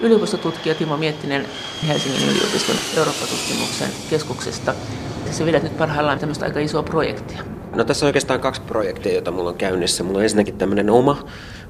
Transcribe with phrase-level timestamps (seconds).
[0.00, 1.46] yliopistotutkija Timo Miettinen
[1.88, 4.74] Helsingin yliopiston Eurooppa-tutkimuksen keskuksesta.
[5.30, 7.42] Se vedät nyt parhaillaan tämmöistä aika isoa projektia.
[7.74, 10.04] No tässä on oikeastaan kaksi projektia, joita mulla on käynnissä.
[10.04, 11.24] Mulla on ensinnäkin tämmöinen oma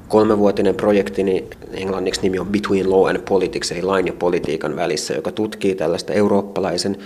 [0.07, 5.13] kolmevuotinen projekti, niin englanniksi nimi on Between Law and Politics, eli lain ja politiikan välissä,
[5.13, 6.97] joka tutkii tällaista eurooppalaisen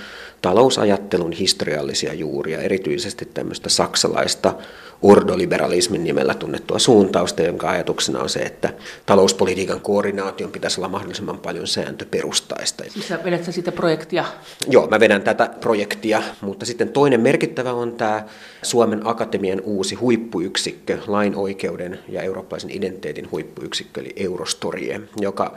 [0.42, 4.54] talousajattelun historiallisia juuria, erityisesti tämmöistä saksalaista
[5.02, 8.74] ordoliberalismin nimellä tunnettua suuntausta, jonka ajatuksena on se, että
[9.06, 12.84] talouspolitiikan koordinaation pitäisi olla mahdollisimman paljon sääntöperustaista.
[12.90, 14.26] Siis sä vedät sä sitä projektia?
[14.70, 18.26] Joo, mä vedän tätä projektia, mutta sitten toinen merkittävä on tämä
[18.62, 22.89] Suomen Akatemian uusi huippuyksikkö, lain oikeuden ja eurooppalaisen identiteetin
[23.32, 25.56] huippuyksikkö, eli Eurostorie, joka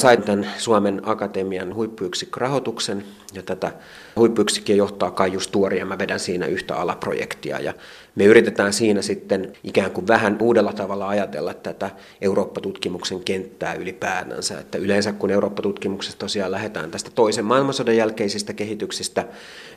[0.00, 3.04] Sain tämän Suomen Akatemian huippuyksikkörahoituksen
[3.34, 3.72] ja tätä
[4.16, 7.74] huippuyksikköä johtaa Kaijus Tuori ja mä vedän siinä yhtä alaprojektia ja
[8.14, 11.90] me yritetään siinä sitten ikään kuin vähän uudella tavalla ajatella tätä
[12.20, 14.60] Eurooppa-tutkimuksen kenttää ylipäätänsä.
[14.60, 19.24] Että yleensä kun Eurooppa-tutkimuksessa tosiaan lähdetään tästä toisen maailmansodan jälkeisistä kehityksistä,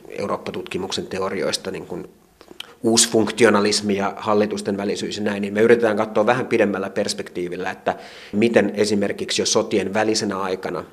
[0.08, 2.08] Eurooppa-tutkimuksen teorioista niin kuin
[2.82, 7.96] uusfunktionalismi ja hallitusten välisyys ja näin, niin me yritetään katsoa vähän pidemmällä perspektiivillä, että
[8.32, 10.84] miten esimerkiksi jo sotien välisenä aikana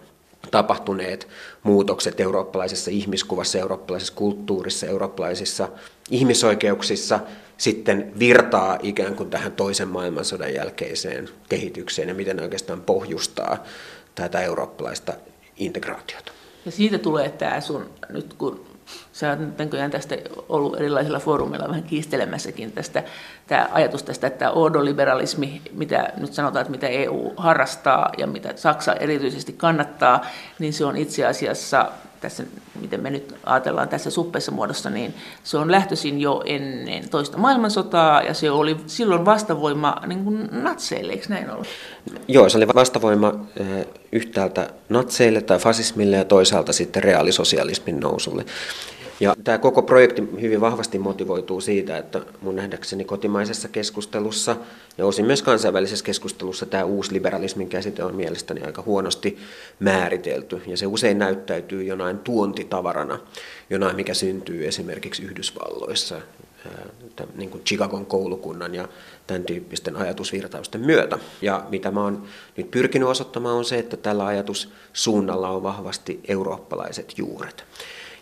[0.52, 1.28] tapahtuneet
[1.64, 5.70] muutokset eurooppalaisessa ihmiskuvassa, eurooppalaisessa kulttuurissa, eurooppalaisissa
[6.12, 7.20] ihmisoikeuksissa
[7.58, 13.64] sitten virtaa ikään kuin tähän toisen maailmansodan jälkeiseen kehitykseen ja miten ne oikeastaan pohjustaa
[14.16, 15.14] tätä eurooppalaista
[15.58, 16.32] integraatiota.
[16.66, 18.66] Ja siitä tulee tämä sun, nyt kun
[19.12, 20.16] Sä oot näköjään tästä
[20.50, 23.04] ollut erilaisilla foorumeilla vähän kiistelemässäkin tästä,
[23.48, 28.94] tämä ajatus tästä, että ordoliberalismi, mitä nyt sanotaan, että mitä EU harrastaa ja mitä Saksa
[28.94, 30.26] erityisesti kannattaa,
[30.60, 31.92] niin se on itse asiassa
[32.24, 32.44] tässä,
[32.82, 38.22] miten me nyt ajatellaan tässä suppeessa muodossa, niin se on lähtöisin jo ennen toista maailmansotaa
[38.22, 41.68] ja se oli silloin vastavoima niin kuin natseille, eikö näin ollut?
[42.28, 48.46] Joo, se oli vastavoima eh, yhtäältä natseille tai fasismille ja toisaalta sitten reaalisosialismin nousulle.
[49.20, 54.56] Ja tämä koko projekti hyvin vahvasti motivoituu siitä, että mun nähdäkseni kotimaisessa keskustelussa
[54.98, 59.38] ja osin myös kansainvälisessä keskustelussa tämä uusi liberalismin käsite on mielestäni aika huonosti
[59.80, 60.62] määritelty.
[60.68, 63.20] Ja se usein näyttäytyy jonain tuontitavarana,
[63.70, 66.22] jonain mikä syntyy esimerkiksi Yhdysvalloissa,
[67.36, 68.88] niin kuin Chicagon koulukunnan ja
[69.28, 71.20] tämän tyyppisten ajatusvirtausten myötä.
[71.42, 72.24] Ja mitä mä oon
[72.58, 77.66] nyt pyrkinyt osoittamaan on se, että tällä ajatussuunnalla on vahvasti eurooppalaiset juuret.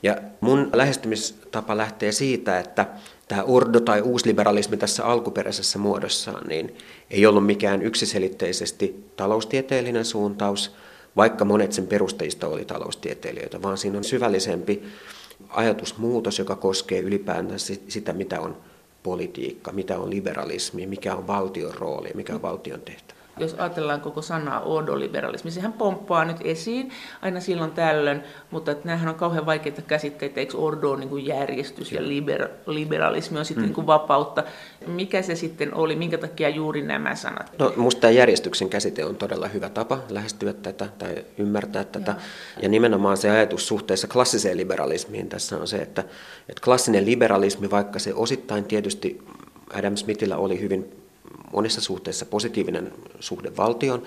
[0.04, 2.86] Ja mun lähestymistapa lähtee siitä, että
[3.28, 6.76] tämä ordo tai uusliberalismi tässä alkuperäisessä muodossaan niin
[7.10, 10.76] ei ollut mikään yksiselitteisesti taloustieteellinen suuntaus,
[11.16, 14.84] vaikka monet sen perustajista oli taloustieteilijöitä, vaan siinä on syvällisempi
[15.50, 18.58] ajatusmuutos, joka koskee ylipäätään sitä, mitä on
[19.04, 24.22] politiikka, mitä on liberalismi, mikä on valtion rooli, mikä on valtion tehtävä jos ajatellaan koko
[24.22, 26.92] sanaa ordoliberalismi, sehän pomppaa nyt esiin
[27.22, 31.26] aina silloin tällöin, mutta että nämähän on kauhean vaikeita käsitteitä, eikö ordo on niin kuin
[31.26, 33.68] järjestys ja liber, liberalismi on sitten mm.
[33.68, 34.44] niin kuin vapautta.
[34.88, 37.52] Mikä se sitten oli, minkä takia juuri nämä sanat?
[37.60, 42.12] No musta tämä järjestyksen käsite on todella hyvä tapa lähestyä tätä tai ymmärtää tätä.
[42.12, 46.02] Ja, ja nimenomaan se ajatus suhteessa klassiseen liberalismiin tässä on se, että,
[46.50, 49.24] että klassinen liberalismi, vaikka se osittain tietysti
[49.74, 51.01] Adam Smithillä oli hyvin
[51.54, 54.04] monissa suhteissa positiivinen suhde valtioon,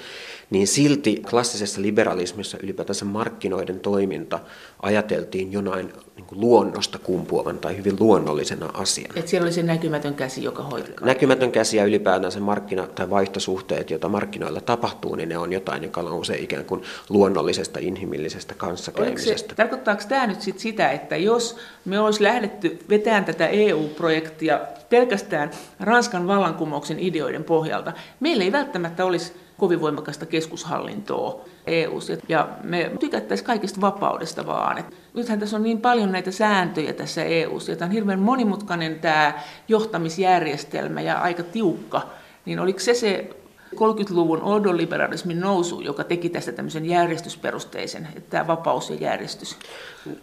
[0.51, 4.39] niin silti klassisessa liberalismissa ylipäätänsä markkinoiden toiminta
[4.83, 9.15] ajateltiin jonain niin kuin luonnosta kumpuavan tai hyvin luonnollisena asiana.
[9.17, 11.07] Et siellä oli se näkymätön käsi, joka hoitaa.
[11.07, 15.83] Näkymätön käsi ja ylipäätään se markkina- tai vaihtosuhteet, joita markkinoilla tapahtuu, niin ne on jotain,
[15.83, 19.49] joka nousee ikään kuin luonnollisesta, inhimillisestä kanssakäymisestä.
[19.49, 24.61] Se, tarkoittaako tämä nyt sit sitä, että jos me olisi lähdetty vetämään tätä EU-projektia
[24.91, 25.51] pelkästään
[25.81, 33.47] Ranskan vallankumouksen ideoiden pohjalta, meillä ei välttämättä olisi kovin voimakasta keskushallintoa eu Ja me tykättäisiin
[33.47, 34.79] kaikista vapaudesta vaan.
[34.79, 39.01] Et nythän tässä on niin paljon näitä sääntöjä tässä eu ja tämä on hirveän monimutkainen
[39.01, 42.03] tämä johtamisjärjestelmä ja aika tiukka.
[42.45, 43.31] Niin oliko se se
[43.75, 49.57] 30-luvun ordoliberalismin nousu, joka teki tästä tämmöisen järjestysperusteisen, että tämä vapaus ja järjestys?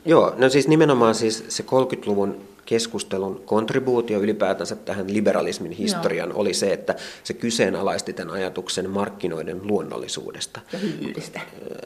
[0.05, 6.39] Joo, no siis nimenomaan siis se 30-luvun keskustelun kontribuutio ylipäätänsä tähän liberalismin historian Joo.
[6.39, 10.61] oli se, että se kyseenalaisti tämän ajatuksen markkinoiden luonnollisuudesta.
[10.73, 11.41] Ja hyvyydestä.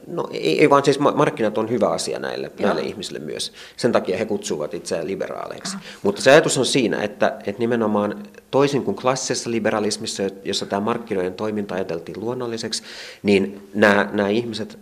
[0.06, 3.52] No ei, ei vaan siis markkinat on hyvä asia näille, näille ihmisille myös.
[3.76, 5.76] Sen takia he kutsuvat itseään liberaaleiksi.
[5.76, 5.84] Aha.
[6.02, 11.34] Mutta se ajatus on siinä, että, että nimenomaan toisin kuin klassisessa liberalismissa, jossa tämä markkinoiden
[11.34, 12.82] toiminta ajateltiin luonnolliseksi,
[13.22, 14.78] niin nämä, nämä ihmiset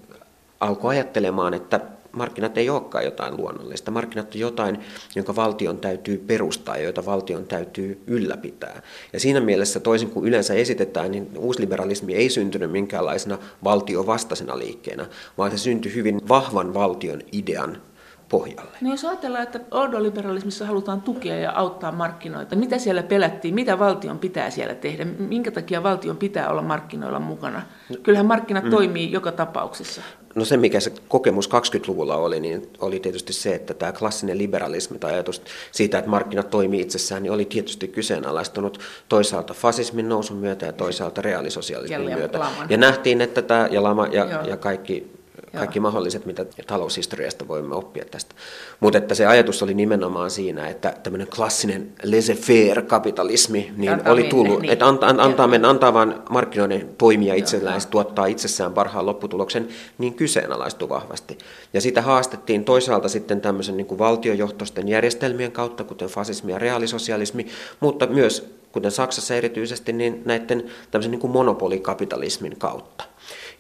[0.61, 1.81] alkoi ajattelemaan, että
[2.17, 3.91] markkinat ei olekaan jotain luonnollista.
[3.91, 4.79] Markkinat on jotain,
[5.17, 8.83] jonka valtion täytyy perustaa ja joita valtion täytyy ylläpitää.
[9.13, 15.07] Ja siinä mielessä toisin kuin yleensä esitetään, niin uusliberalismi ei syntynyt minkäänlaisena valtiovastaisena liikkeenä,
[15.39, 17.83] vaan se syntyi hyvin vahvan valtion idean
[18.29, 18.79] pohjalle.
[18.81, 24.19] No jos ajatellaan, että ordoliberalismissa halutaan tukea ja auttaa markkinoita, mitä siellä pelättiin, mitä valtion
[24.19, 27.63] pitää siellä tehdä, minkä takia valtion pitää olla markkinoilla mukana?
[28.03, 28.71] Kyllähän markkinat mm.
[28.71, 30.03] toimii joka tapauksessa.
[30.35, 34.99] No se, mikä se kokemus 20-luvulla oli, niin oli tietysti se, että tämä klassinen liberalismi
[34.99, 35.43] tai ajatus
[35.73, 41.23] siitä, että markkinat toimii itsessään, niin oli tietysti kyseenalaistunut toisaalta fasismin nousun myötä ja toisaalta
[41.23, 42.39] reaalisosialismin myötä.
[42.39, 42.71] Laman.
[42.71, 45.24] Ja nähtiin, että tämä ja lama ja, ja kaikki
[45.55, 45.83] kaikki Joo.
[45.83, 48.35] mahdolliset, mitä taloushistoriasta voimme oppia tästä.
[48.81, 54.25] Mutta että se ajatus oli nimenomaan siinä, että tämmöinen klassinen laissez-faire kapitalismi niin antaa oli
[54.25, 54.73] tullut, niin.
[54.73, 59.69] että antaa, antaa, mennä, antaa vaan markkinoiden toimia itsellään, ja tuottaa itsessään parhaan lopputuloksen,
[59.99, 61.39] niin kyseenalaistui vahvasti.
[61.73, 67.47] Ja sitä haastettiin toisaalta sitten tämmöisen niin kuin valtiojohtoisten järjestelmien kautta, kuten fasismi ja reaalisosialismi,
[67.81, 73.05] mutta myös, kuten Saksassa erityisesti, niin näiden tämmöisen niin kuin monopolikapitalismin kautta.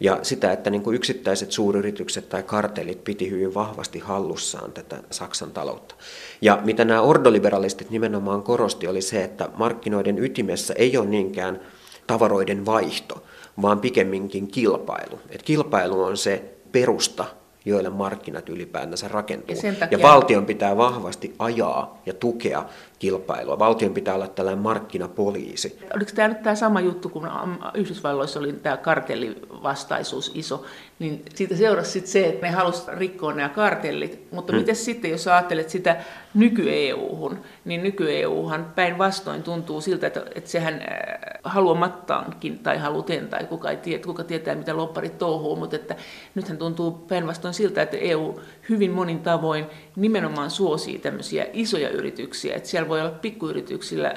[0.00, 5.50] Ja sitä, että niin kuin yksittäiset suuryritykset tai kartellit piti hyvin vahvasti hallussaan tätä Saksan
[5.50, 5.94] taloutta.
[6.40, 11.60] Ja mitä nämä ordoliberalistit nimenomaan korosti, oli se, että markkinoiden ytimessä ei ole niinkään
[12.06, 13.24] tavaroiden vaihto,
[13.62, 15.20] vaan pikemminkin kilpailu.
[15.30, 16.42] Et kilpailu on se
[16.72, 17.24] perusta
[17.64, 19.56] joille markkinat ylipäätänsä rakentuu.
[19.62, 19.98] Ja, takia...
[19.98, 22.64] ja valtion pitää vahvasti ajaa ja tukea
[23.04, 23.58] kilpailua.
[23.58, 25.78] Valtion pitää olla tällainen markkinapoliisi.
[25.96, 27.30] Oliko tämä nyt tämä sama juttu, kun
[27.74, 30.64] Yhdysvalloissa oli tämä kartellivastaisuus iso,
[30.98, 34.26] niin siitä seurasi sitten se, että ne halusivat rikkoa nämä kartellit.
[34.30, 34.60] Mutta hmm.
[34.60, 35.96] miten sitten, jos ajattelet sitä
[36.34, 40.80] nyky-EU-hun, niin nyky-EUhan päinvastoin tuntuu siltä, että, että sehän äh,
[41.44, 45.96] haluamattaankin tai haluten, tai kuka, ei tiedä, kuka tietää, mitä lopparit touhuu, mutta että
[46.34, 49.66] nythän tuntuu päinvastoin siltä, että EU hyvin monin tavoin
[49.96, 54.14] nimenomaan suosii tämmöisiä isoja yrityksiä, että siellä voi olla pikkuyrityksillä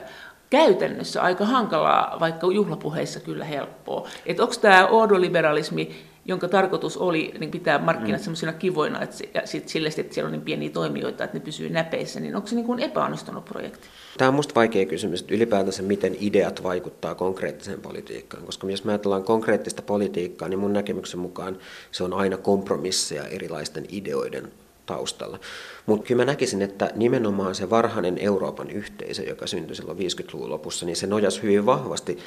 [0.50, 4.08] käytännössä aika hankalaa, vaikka juhlapuheissa kyllä helppoa.
[4.26, 5.96] Että onko tämä ordoliberalismi,
[6.28, 8.24] jonka tarkoitus oli niin pitää markkinat mm.
[8.24, 11.70] sellaisina kivoina, että ja sit sille, että siellä on niin pieniä toimijoita, että ne pysyy
[11.70, 13.88] näpeissä, niin onko se niin kuin epäonnistunut projekti?
[14.18, 18.92] Tämä on minusta vaikea kysymys, että ylipäätänsä miten ideat vaikuttaa konkreettiseen politiikkaan, koska jos me
[18.92, 21.58] ajatellaan konkreettista politiikkaa, niin mun näkemyksen mukaan
[21.92, 24.52] se on aina kompromisseja erilaisten ideoiden
[24.86, 25.40] taustalla.
[25.86, 30.86] Mutta kyllä mä näkisin, että nimenomaan se varhainen Euroopan yhteisö, joka syntyi silloin 50-luvun lopussa,
[30.86, 32.18] niin se nojasi hyvin vahvasti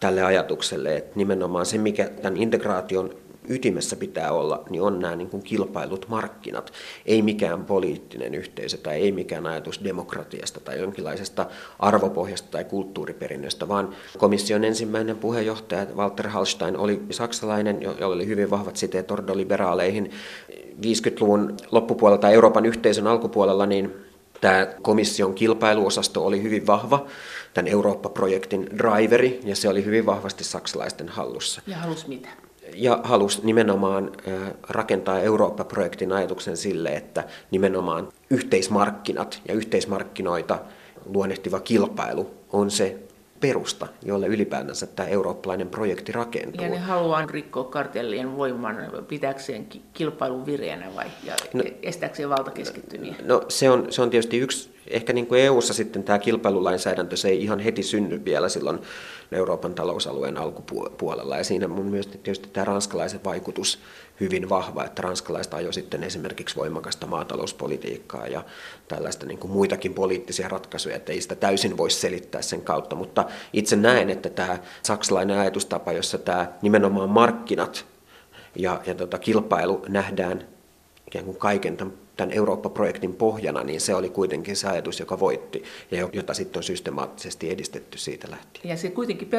[0.00, 3.14] tälle ajatukselle, että nimenomaan se, mikä tämän integraation
[3.48, 6.72] ytimessä pitää olla, niin on nämä niin kuin kilpailut markkinat.
[7.06, 11.46] Ei mikään poliittinen yhteisö tai ei mikään ajatus demokratiasta tai jonkinlaisesta
[11.78, 18.76] arvopohjasta tai kulttuuriperinnöstä, vaan komission ensimmäinen puheenjohtaja Walter Hallstein oli saksalainen, jolla oli hyvin vahvat
[18.76, 20.10] siteet ordoliberaaleihin.
[20.80, 23.94] 50-luvun loppupuolella tai Euroopan yhteisön alkupuolella, niin
[24.40, 27.06] tämä komission kilpailuosasto oli hyvin vahva,
[27.54, 31.62] tämän Eurooppa-projektin driveri, ja se oli hyvin vahvasti saksalaisten hallussa.
[31.66, 32.28] Ja halusi mitä?
[32.74, 34.12] Ja halusi nimenomaan
[34.68, 40.58] rakentaa Eurooppa-projektin ajatuksen sille, että nimenomaan yhteismarkkinat ja yhteismarkkinoita
[41.06, 42.98] luonnehtiva kilpailu on se
[43.40, 46.64] perusta, jolle ylipäätänsä tämä eurooppalainen projekti rakentuu.
[46.64, 48.76] Ja ne haluaa rikkoa kartellien voiman
[49.08, 53.14] pitääkseen kilpailun vireänä vai ja no, estääkseen valtakeskittymiä?
[53.24, 57.28] No se on, se on tietysti yksi, ehkä niin kuin EU-ssa sitten tämä kilpailulainsäädäntö, se
[57.28, 58.78] ei ihan heti synny vielä silloin
[59.32, 61.36] Euroopan talousalueen alkupuolella.
[61.36, 63.78] Ja siinä mun myös tietysti tämä ranskalaisen vaikutus
[64.20, 68.44] hyvin vahva, että ranskalaiset ajoi sitten esimerkiksi voimakasta maatalouspolitiikkaa ja
[68.88, 73.24] tällaista niin kuin muitakin poliittisia ratkaisuja, että ei sitä täysin voi selittää sen kautta, mutta
[73.52, 77.86] itse näen, että tämä saksalainen ajatustapa, jossa tämä nimenomaan markkinat
[78.56, 80.48] ja, ja tota, kilpailu nähdään
[81.06, 85.64] ikään kuin kaiken tämän tämän Eurooppa-projektin pohjana, niin se oli kuitenkin se ajatus, joka voitti
[85.90, 88.68] ja jota sitten on systemaattisesti edistetty siitä lähtien.
[88.68, 89.30] Ja se kuitenkin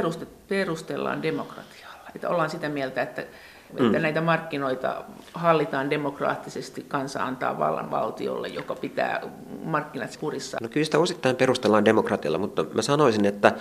[0.47, 2.09] perustellaan demokratialla.
[2.15, 4.01] Että ollaan sitä mieltä, että, että mm.
[4.01, 9.21] näitä markkinoita hallitaan demokraattisesti, kansa antaa vallan valtiolle, joka pitää
[9.63, 10.57] markkinat kurissa.
[10.61, 13.53] No kyllä sitä osittain perustellaan demokratialla, mutta mä sanoisin, että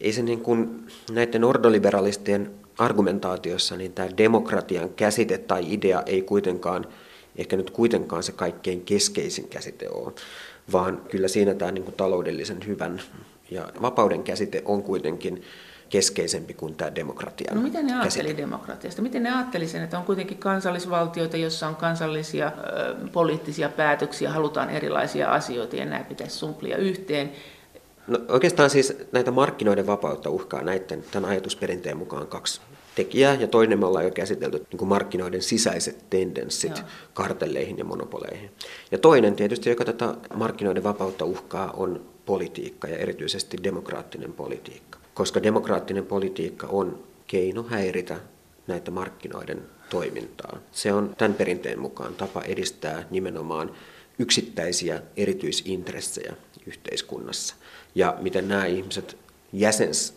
[0.00, 6.86] ei se niin kuin näiden ordoliberalistien argumentaatiossa, niin tämä demokratian käsite tai idea ei kuitenkaan–
[7.36, 10.12] ehkä nyt kuitenkaan se kaikkein keskeisin käsite ole,
[10.72, 13.02] vaan kyllä siinä tämä niin kuin taloudellisen hyvän
[13.50, 15.42] ja vapauden käsite on kuitenkin
[15.88, 17.54] keskeisempi kuin tämä demokratia.
[17.54, 19.02] No miten ne ajatteli demokratiasta?
[19.02, 24.70] Miten ne ajatteli sen, että on kuitenkin kansallisvaltioita, jossa on kansallisia ö, poliittisia päätöksiä, halutaan
[24.70, 27.32] erilaisia asioita ja nämä pitäisi sumplia yhteen.
[28.06, 32.60] No, oikeastaan siis näitä markkinoiden vapautta uhkaa näiden, tämän ajatusperinteen mukaan kaksi
[32.94, 36.86] tekijää, ja toinen me ollaan jo käsitelty niin kuin markkinoiden sisäiset tendenssit Joo.
[37.14, 38.50] kartelleihin ja monopoleihin.
[38.90, 44.98] Ja toinen tietysti, joka tätä markkinoiden vapautta uhkaa, on politiikka ja erityisesti demokraattinen politiikka.
[45.14, 48.20] Koska demokraattinen politiikka on keino häiritä
[48.66, 50.58] näitä markkinoiden toimintaa.
[50.72, 53.70] Se on tämän perinteen mukaan tapa edistää nimenomaan
[54.18, 57.54] yksittäisiä erityisintressejä yhteiskunnassa.
[57.94, 59.16] Ja miten nämä ihmiset
[59.52, 60.14] jäsens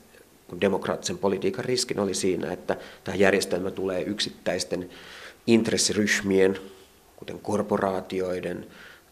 [0.61, 4.89] demokraattisen politiikan riskin oli siinä, että tämä järjestelmä tulee yksittäisten
[5.47, 6.57] intressiryhmien,
[7.15, 8.67] kuten korporaatioiden,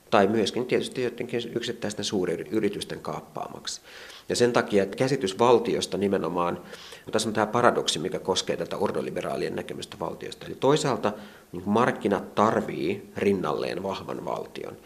[0.10, 3.82] tai myöskin tietysti jotenkin yksittäisten suuryritysten kaappaamaksi.
[4.30, 6.62] Ja sen takia, että käsitys valtiosta nimenomaan,
[7.12, 10.46] tässä on tämä paradoksi, mikä koskee tätä ordoliberaalien näkemystä valtiosta.
[10.46, 11.13] Eli toisaalta
[11.52, 14.78] niin markkinat tarvii rinnalleen vahvan valtion.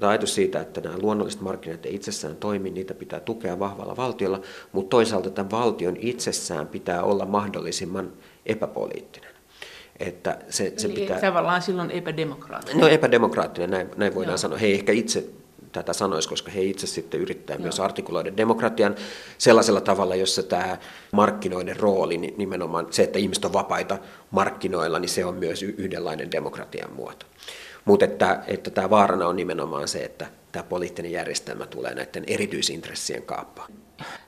[0.00, 4.40] Tämä ajatus siitä, että nämä luonnolliset markkinat ei itsessään toimi, niitä pitää tukea vahvalla valtiolla,
[4.72, 8.12] mutta toisaalta tämän valtion itsessään pitää olla mahdollisimman
[8.46, 9.30] epäpoliittinen.
[10.00, 11.20] Että se, se Eli pitää...
[11.20, 12.80] tavallaan silloin epädemokraattinen.
[12.80, 14.38] No epädemokraattinen, näin, näin voidaan Joo.
[14.38, 14.58] sanoa.
[14.58, 15.24] He ehkä itse
[15.72, 17.62] tätä sanoisi, koska he itse sitten yrittää Joo.
[17.62, 18.94] myös artikuloida demokratian
[19.38, 20.78] sellaisella tavalla, jossa tämä
[21.12, 23.98] markkinoiden rooli, niin nimenomaan se, että ihmiset on vapaita
[24.30, 27.26] markkinoilla, niin se on myös yhdenlainen demokratian muoto.
[27.84, 33.22] Mutta että, että tämä vaarana on nimenomaan se, että tämä poliittinen järjestelmä tulee näiden erityisintressien
[33.22, 33.72] kaappaan.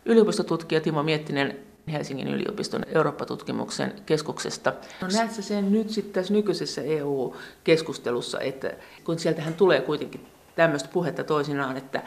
[0.05, 1.59] Yliopistotutkija Timo Miettinen
[1.93, 4.73] Helsingin yliopiston Eurooppa-tutkimuksen keskuksesta.
[5.01, 8.71] No näetkö sen nyt sitten tässä nykyisessä EU-keskustelussa, että
[9.05, 12.03] kun sieltähän tulee kuitenkin tämmöistä puhetta toisinaan, että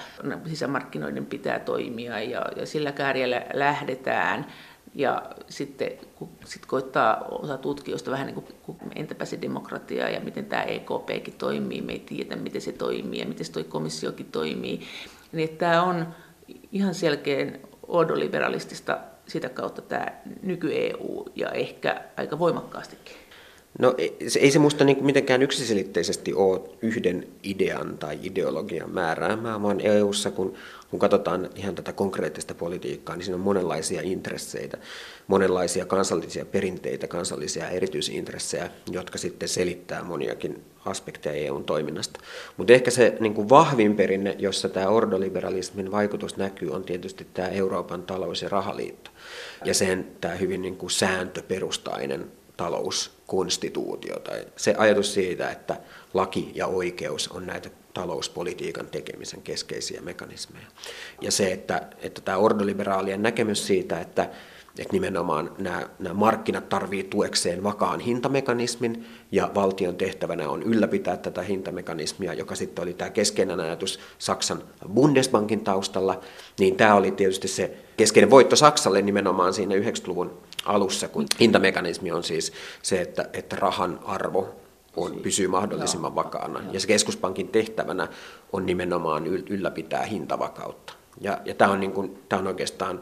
[0.46, 4.46] sisämarkkinoiden pitää toimia ja, ja sillä kärjellä lähdetään.
[4.96, 10.46] Ja sitten kun sit koittaa osa tutkijoista vähän niin kuin, entäpä se demokratia ja miten
[10.46, 14.80] tämä EKPkin toimii, me ei tiedä miten se toimii ja miten se toi komissiokin toimii,
[15.32, 16.08] niin tämä on
[16.72, 18.98] ihan selkeän ordoliberalistista
[19.28, 20.08] sitä kautta tämä
[20.42, 23.16] nyky-EU ja ehkä aika voimakkaastikin.
[23.80, 23.96] No
[24.40, 30.54] ei se musta niin mitenkään yksiselitteisesti ole yhden idean tai ideologian määräämää, vaan EUssa kun,
[30.96, 34.78] kun katsotaan ihan tätä konkreettista politiikkaa, niin siinä on monenlaisia intresseitä,
[35.28, 42.20] monenlaisia kansallisia perinteitä, kansallisia erityisintressejä, jotka sitten selittää moniakin aspekteja EUn toiminnasta.
[42.58, 47.48] Mutta ehkä se niin kuin vahvin perinne, jossa tämä ordoliberalismin vaikutus näkyy, on tietysti tämä
[47.48, 49.12] Euroopan talous- ja rahaliitto.
[49.66, 55.78] Ja sen tämä hyvin niin kuin sääntöperustainen talouskonstituutio tai se ajatus siitä, että
[56.14, 60.68] laki ja oikeus on näitä talouspolitiikan tekemisen keskeisiä mekanismeja.
[61.22, 64.30] Ja se, että, että tämä ordoliberaalien näkemys siitä, että,
[64.80, 71.42] että nimenomaan nämä, nämä markkinat tarvii tuekseen vakaan hintamekanismin ja valtion tehtävänä on ylläpitää tätä
[71.42, 76.20] hintamekanismia, joka sitten oli tämä keskeinen ajatus Saksan Bundesbankin taustalla,
[76.60, 82.24] niin tämä oli tietysti se keskeinen voitto Saksalle nimenomaan siinä 90-luvun alussa, kun hintamekanismi on
[82.24, 84.65] siis se, että, että rahan arvo
[84.98, 86.62] on, pysyy mahdollisimman vakaana.
[86.72, 88.08] Ja se keskuspankin tehtävänä
[88.54, 90.94] on nimenomaan ylläpitää hintavakautta.
[91.22, 93.00] Ja, ja tämä, on niin kuin, tämä on oikeastaan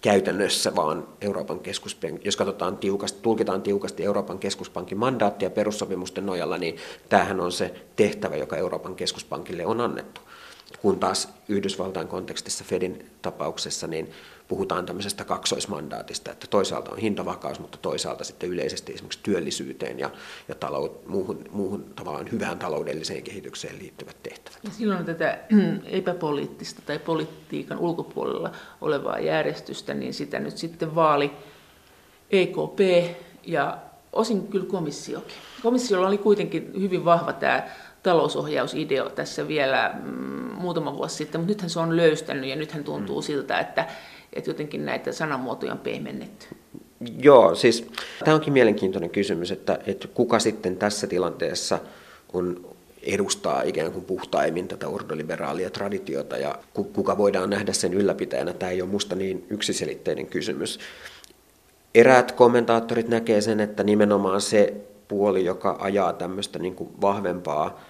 [0.00, 6.76] käytännössä vaan Euroopan keskuspankin, jos katsotaan tiukasti, tulkitaan tiukasti Euroopan keskuspankin mandaattia perussopimusten nojalla, niin
[7.08, 10.20] tämähän on se tehtävä, joka Euroopan keskuspankille on annettu.
[10.82, 14.10] Kun taas Yhdysvaltain kontekstissa Fedin tapauksessa, niin
[14.48, 20.10] puhutaan tämmöisestä kaksoismandaatista, että toisaalta on hintavakaus, mutta toisaalta sitten yleisesti esimerkiksi työllisyyteen ja,
[20.48, 24.58] ja talou, muuhun, muuhun tavallaan hyvään taloudelliseen kehitykseen liittyvät tehtävät.
[24.64, 25.38] Ja silloin tätä
[25.84, 28.50] epäpoliittista tai politiikan ulkopuolella
[28.80, 31.30] olevaa järjestystä, niin sitä nyt sitten vaali
[32.30, 32.80] EKP
[33.46, 33.78] ja
[34.12, 35.36] osin kyllä komissiokin.
[35.62, 37.68] Komissiolla oli kuitenkin hyvin vahva tämä
[38.02, 40.12] talousohjausideo tässä vielä mm,
[40.54, 43.24] muutama vuosi sitten, mutta nythän se on löystänyt ja nythän tuntuu mm.
[43.24, 43.86] siltä, että
[44.36, 46.46] että jotenkin näitä sanamuotoja on pehmennetty?
[47.18, 47.86] Joo, siis
[48.24, 51.78] tämä onkin mielenkiintoinen kysymys, että, että kuka sitten tässä tilanteessa
[52.32, 58.52] on edustaa ikään kuin puhtaimmin tätä ordoliberaalia traditiota ja kuka voidaan nähdä sen ylläpitäjänä.
[58.52, 60.78] Tämä ei ole minusta niin yksiselitteinen kysymys.
[61.94, 64.74] Eräät kommentaattorit näkee sen, että nimenomaan se
[65.08, 67.80] puoli, joka ajaa tämmöistä niin kuin vahvempaa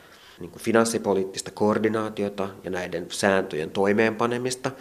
[0.41, 4.71] niin kuin finanssipoliittista koordinaatiota ja näiden sääntöjen toimeenpanemista–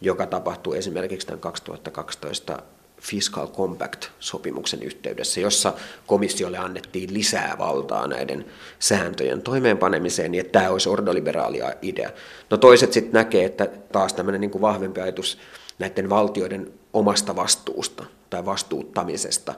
[0.00, 2.62] joka tapahtui esimerkiksi tämän 2012
[3.00, 5.72] Fiscal Compact-sopimuksen yhteydessä, jossa
[6.06, 8.44] komissiolle annettiin lisää valtaa näiden
[8.78, 12.10] sääntöjen toimeenpanemiseen, niin että tämä olisi ordoliberaalia idea.
[12.50, 15.38] No toiset sitten näkee, että taas tämmöinen niin kuin vahvempi ajatus
[15.78, 19.54] näiden valtioiden omasta vastuusta tai vastuuttamisesta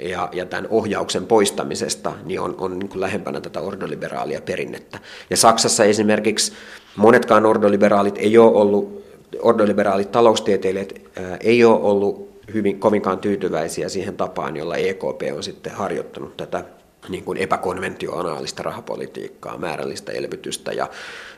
[0.00, 4.98] ja, ja tämän ohjauksen poistamisesta niin on, on niin kuin lähempänä tätä ordoliberaalia perinnettä.
[5.30, 6.52] Ja Saksassa esimerkiksi
[6.96, 9.03] monetkaan ordoliberaalit ei ole ollut
[9.42, 10.94] ordoliberaalit taloustieteilijät
[11.40, 16.64] ei ole ollut hyvin kovinkaan tyytyväisiä siihen tapaan, jolla EKP on sitten harjoittanut tätä
[17.08, 20.88] niin kuin epäkonventionaalista rahapolitiikkaa, määrällistä elvytystä ja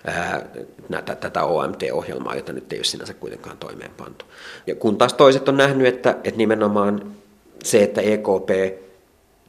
[0.07, 0.47] ää,
[0.89, 4.25] näitä, tätä OMT-ohjelmaa, jota nyt ei ole sinänsä kuitenkaan toimeenpantu.
[4.67, 7.13] Ja kun taas toiset on nähnyt, että, että nimenomaan
[7.65, 8.79] se, että EKP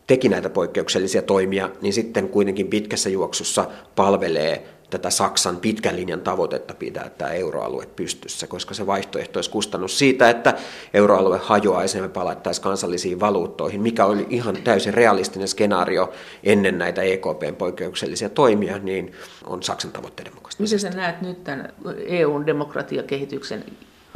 [0.08, 6.74] teki näitä poikkeuksellisia toimia, niin sitten kuitenkin pitkässä juoksussa palvelee tätä Saksan pitkän linjan tavoitetta
[6.74, 10.54] pitää tämä euroalue pystyssä, koska se vaihtoehto olisi kustannus siitä, että
[10.94, 16.12] euroalue hajoaisi ja me palattaisiin kansallisiin valuuttoihin, mikä oli ihan täysin realistinen skenaario
[16.44, 19.12] ennen näitä EKPn poikkeuksellisia toimia, niin
[19.46, 20.64] on Saksan tavoitteiden mukaista.
[20.64, 21.74] Miten sä näet nyt tämän
[22.08, 23.66] EUn demokratiakehityksen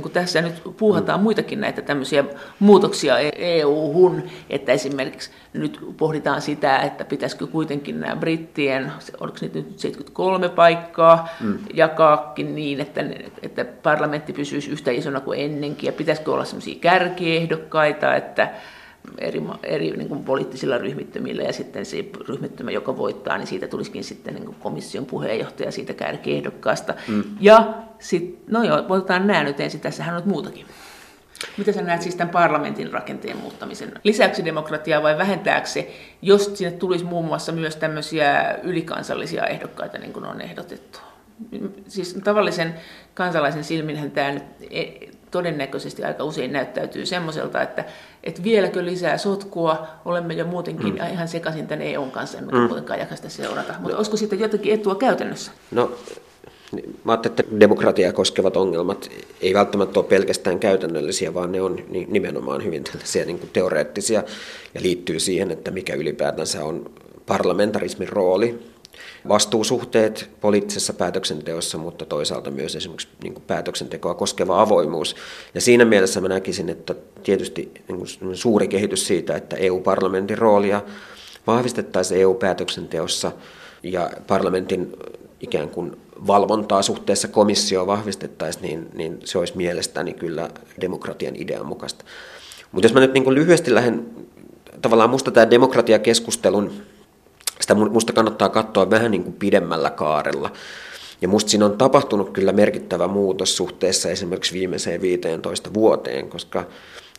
[0.01, 2.23] kun tässä nyt puuhataan muitakin näitä tämmöisiä
[2.59, 10.49] muutoksia EU-hun, että esimerkiksi nyt pohditaan sitä, että pitäisikö kuitenkin nämä brittien, oliko nyt 73
[10.49, 11.59] paikkaa, mm.
[11.73, 13.03] jakaakin niin, että,
[13.41, 18.49] että parlamentti pysyisi yhtä isona kuin ennenkin, ja pitäisikö olla semmoisia kärkiehdokkaita, että
[19.17, 24.03] eri, eri niin kuin poliittisilla ryhmittymillä ja sitten se ryhmittymä, joka voittaa, niin siitä tulisikin
[24.03, 26.93] sitten niin kuin komission puheenjohtaja siitä kärkiehdokkaasta.
[27.07, 27.23] Mm.
[27.39, 30.65] Ja sitten, no joo, otetaan nämä nyt ensin, tässähän on muutakin.
[31.57, 33.91] Miten sä näet siis tämän parlamentin rakenteen muuttamisen?
[34.03, 35.91] Lisäksi demokratiaa vai vähentääkö se,
[36.21, 40.99] jos sinne tulisi muun muassa myös tämmöisiä ylikansallisia ehdokkaita, niin kuin on ehdotettu?
[41.87, 42.75] Siis tavallisen
[43.13, 47.85] kansalaisen silminhän tämä nyt e- todennäköisesti aika usein näyttäytyy semmoiselta, että,
[48.23, 51.11] että vieläkö lisää sotkua, olemme jo muutenkin mm.
[51.13, 52.67] ihan sekaisin tämän EUn kanssa, emmekä mm.
[52.67, 53.73] kuitenkaan jakasta seurata.
[53.73, 53.97] Mutta no.
[53.97, 55.51] olisiko sitten jotakin etua käytännössä?
[55.71, 55.91] No,
[57.03, 59.11] mä ajattelen, että demokratiaa koskevat ongelmat
[59.41, 64.23] ei välttämättä ole pelkästään käytännöllisiä, vaan ne on nimenomaan hyvin tällaisia niin kuin teoreettisia
[64.73, 66.91] ja liittyy siihen, että mikä ylipäätänsä on
[67.25, 68.70] parlamentarismin rooli
[69.27, 75.15] vastuusuhteet poliittisessa päätöksenteossa, mutta toisaalta myös esimerkiksi niin kuin päätöksentekoa koskeva avoimuus.
[75.53, 80.81] Ja siinä mielessä mä näkisin, että tietysti niin kuin suuri kehitys siitä, että EU-parlamentin roolia
[81.47, 83.31] vahvistettaisiin EU-päätöksenteossa
[83.83, 84.95] ja parlamentin
[85.39, 85.97] ikään kuin
[86.27, 90.49] valvontaa suhteessa komissioon vahvistettaisiin, niin, niin se olisi mielestäni kyllä
[90.81, 92.05] demokratian idean mukaista.
[92.71, 94.05] Mutta jos mä nyt niin lyhyesti lähden,
[94.81, 96.71] tavallaan musta tämä demokratiakeskustelun
[97.61, 100.51] sitä musta kannattaa katsoa vähän niin kuin pidemmällä kaarella.
[101.21, 106.63] Ja musta siinä on tapahtunut kyllä merkittävä muutos suhteessa esimerkiksi viimeiseen 15 vuoteen, koska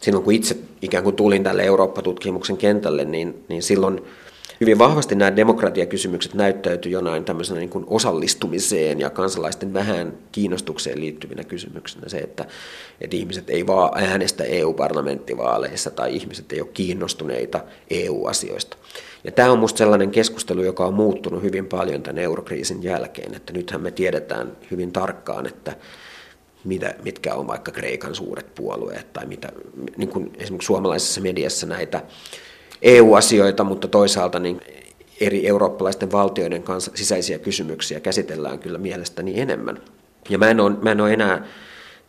[0.01, 4.01] silloin kun itse ikään kuin tulin tälle Eurooppa-tutkimuksen kentälle, niin, niin silloin
[4.61, 11.45] hyvin vahvasti nämä demokratiakysymykset näyttäytyi jonain tämmöisenä niin kuin osallistumiseen ja kansalaisten vähän kiinnostukseen liittyvinä
[11.45, 12.09] kysymyksinä.
[12.09, 12.45] Se, että,
[13.01, 18.77] että ihmiset ei vaan äänestä EU-parlamenttivaaleissa tai ihmiset ei ole kiinnostuneita EU-asioista.
[19.25, 23.53] Ja tämä on minusta sellainen keskustelu, joka on muuttunut hyvin paljon tämän eurokriisin jälkeen, että
[23.53, 25.77] nythän me tiedetään hyvin tarkkaan, että
[26.65, 29.49] mitä, mitkä on vaikka Kreikan suuret puolueet tai mitä,
[29.97, 32.03] niin kuin esimerkiksi suomalaisessa mediassa näitä
[32.83, 34.61] EU-asioita, mutta toisaalta niin
[35.21, 39.79] eri eurooppalaisten valtioiden kanssa sisäisiä kysymyksiä käsitellään kyllä mielestäni enemmän.
[40.29, 41.47] Ja mä en ole, mä en ole enää,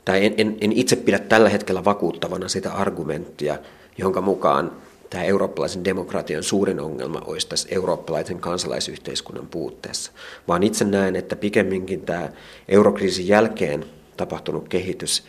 [0.06, 3.58] tai en, en, en itse pidä tällä hetkellä vakuuttavana sitä argumenttia,
[3.98, 4.72] jonka mukaan
[5.14, 10.12] tämä eurooppalaisen demokratian suurin ongelma olisi tässä eurooppalaisen kansalaisyhteiskunnan puutteessa,
[10.48, 12.30] vaan itse näen, että pikemminkin tämä
[12.70, 13.86] eurokriisin jälkeen
[14.18, 15.24] tapahtunut kehitys,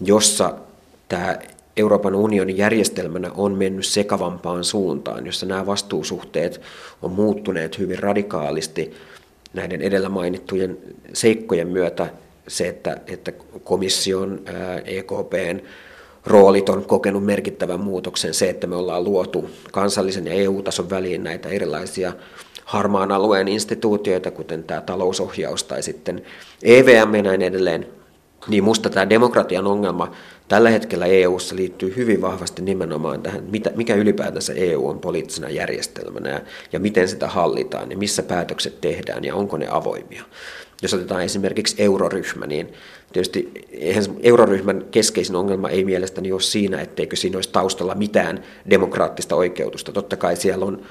[0.00, 0.54] jossa
[1.08, 1.38] tämä
[1.76, 6.60] Euroopan unionin järjestelmänä on mennyt sekavampaan suuntaan, jossa nämä vastuusuhteet
[7.02, 8.94] on muuttuneet hyvin radikaalisti
[9.52, 10.78] näiden edellä mainittujen
[11.12, 12.10] seikkojen myötä,
[12.48, 13.32] se, että, että
[13.64, 14.40] komission,
[14.84, 15.60] EKPn,
[16.26, 18.34] roolit on kokenut merkittävän muutoksen.
[18.34, 22.12] Se, että me ollaan luotu kansallisen ja EU-tason väliin näitä erilaisia
[22.64, 26.22] harmaan alueen instituutioita, kuten tämä talousohjaus tai sitten
[26.62, 27.86] EVM ja näin edelleen,
[28.48, 30.12] niin musta tämä demokratian ongelma
[30.48, 36.30] tällä hetkellä EU:ssa liittyy hyvin vahvasti nimenomaan tähän, mitä, mikä ylipäätänsä EU on poliittisena järjestelmänä
[36.30, 36.40] ja,
[36.72, 40.24] ja miten sitä hallitaan ja missä päätökset tehdään ja onko ne avoimia.
[40.82, 42.72] Jos otetaan esimerkiksi euroryhmä, niin
[43.12, 49.36] tietysti eihän euroryhmän keskeisin ongelma ei mielestäni ole siinä, etteikö siinä olisi taustalla mitään demokraattista
[49.36, 49.92] oikeutusta.
[49.92, 50.82] Totta kai siellä on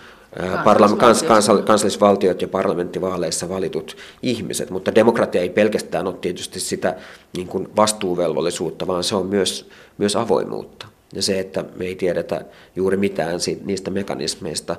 [0.97, 6.95] kans, kans, kansallisvaltiot ja parlamenttivaaleissa valitut ihmiset, mutta demokratia ei pelkästään ole tietysti sitä
[7.37, 10.87] niin kuin vastuuvelvollisuutta, vaan se on myös, myös avoimuutta.
[11.13, 12.45] Ja se, että me ei tiedetä
[12.75, 14.75] juuri mitään siitä, niistä mekanismeista,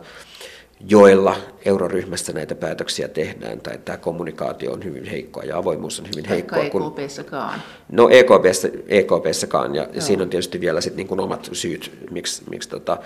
[0.88, 6.24] joilla euroryhmässä näitä päätöksiä tehdään, tai tämä kommunikaatio on hyvin heikkoa ja avoimuus on hyvin
[6.28, 6.58] heikkoa.
[6.58, 7.62] EKPssäkaan.
[7.92, 10.00] No EKPssä, EKPssäkaan, ja Joo.
[10.00, 12.98] siinä on tietysti vielä sit niin kuin omat syyt, miksi, miksi tota,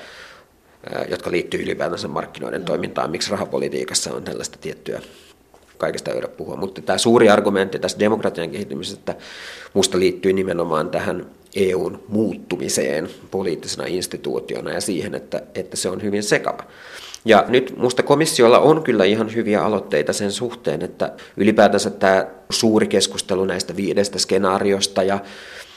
[1.09, 5.01] jotka liittyy ylipäätänsä markkinoiden toimintaan, miksi rahapolitiikassa on tällaista tiettyä
[5.83, 6.57] kaikesta ei puhua.
[6.57, 9.15] Mutta tämä suuri argumentti tässä demokratian kehittymisestä
[9.75, 16.23] musta liittyy nimenomaan tähän EUn muuttumiseen poliittisena instituutiona ja siihen, että, että se on hyvin
[16.23, 16.65] sekava.
[17.25, 22.87] Ja nyt minusta komissiolla on kyllä ihan hyviä aloitteita sen suhteen, että ylipäätänsä tämä suuri
[22.87, 25.19] keskustelu näistä viidestä skenaariosta ja,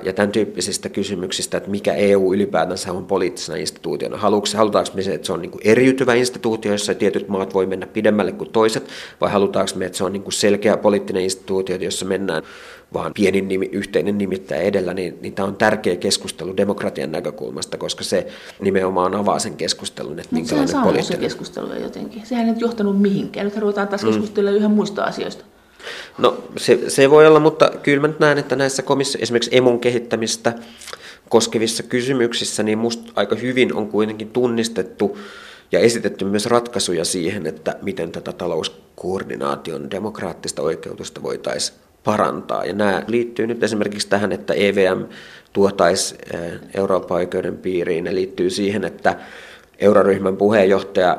[0.04, 4.18] ja tämän tyyppisistä kysymyksistä, että mikä EU ylipäätänsä on poliittisena instituutiona.
[4.18, 7.88] Halutaanko me se, että se on niin kuin eriytyvä instituutio, jossa tietyt maat voi mennä
[7.88, 8.90] pidemmälle kuin toiset,
[9.22, 12.44] vai halutaanko me, että se on niin kuin selkeä poliittinen instituutio, jossa mennään
[12.96, 18.04] vaan pienin nimi, yhteinen nimittäjä edellä, niin, niin tämä on tärkeä keskustelu demokratian näkökulmasta, koska
[18.04, 18.28] se
[18.62, 21.22] nimenomaan avaa sen keskustelun, että minkälainen sehän poliittinen...
[21.22, 22.26] se keskustelu jotenkin.
[22.26, 23.46] Sehän ei nyt johtanut mihinkään.
[23.46, 24.10] Nyt ruvetaan taas mm.
[24.10, 25.46] keskustella yhä muista asioista.
[26.18, 29.80] No se, se voi olla, mutta kyllä mä nyt näen, että näissä komissio, esimerkiksi emun
[29.80, 30.54] kehittämistä
[31.30, 35.18] koskevissa kysymyksissä, niin musta aika hyvin on kuitenkin tunnistettu
[35.72, 42.66] ja esitetty myös ratkaisuja siihen, että miten tätä talouskoordinaation demokraattista oikeutusta voitaisiin parantaa.
[42.66, 45.04] Ja nämä liittyy nyt esimerkiksi tähän, että EVM
[45.54, 48.04] tuotaisi eh, Euroopan oikeuden piiriin.
[48.04, 49.16] Ne liittyy siihen, että
[49.80, 51.18] euroryhmän puheenjohtaja,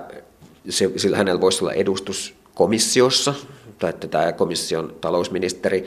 [0.97, 3.35] sillä hänellä voisi olla edustus komissiossa,
[3.79, 5.87] tai että tämä komission talousministeri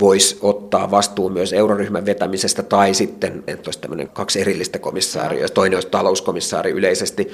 [0.00, 5.76] voisi ottaa vastuun myös euroryhmän vetämisestä, tai sitten, että olisi tämmöinen kaksi erillistä komissaaria, toinen
[5.76, 7.30] olisi talouskomissaari yleisesti,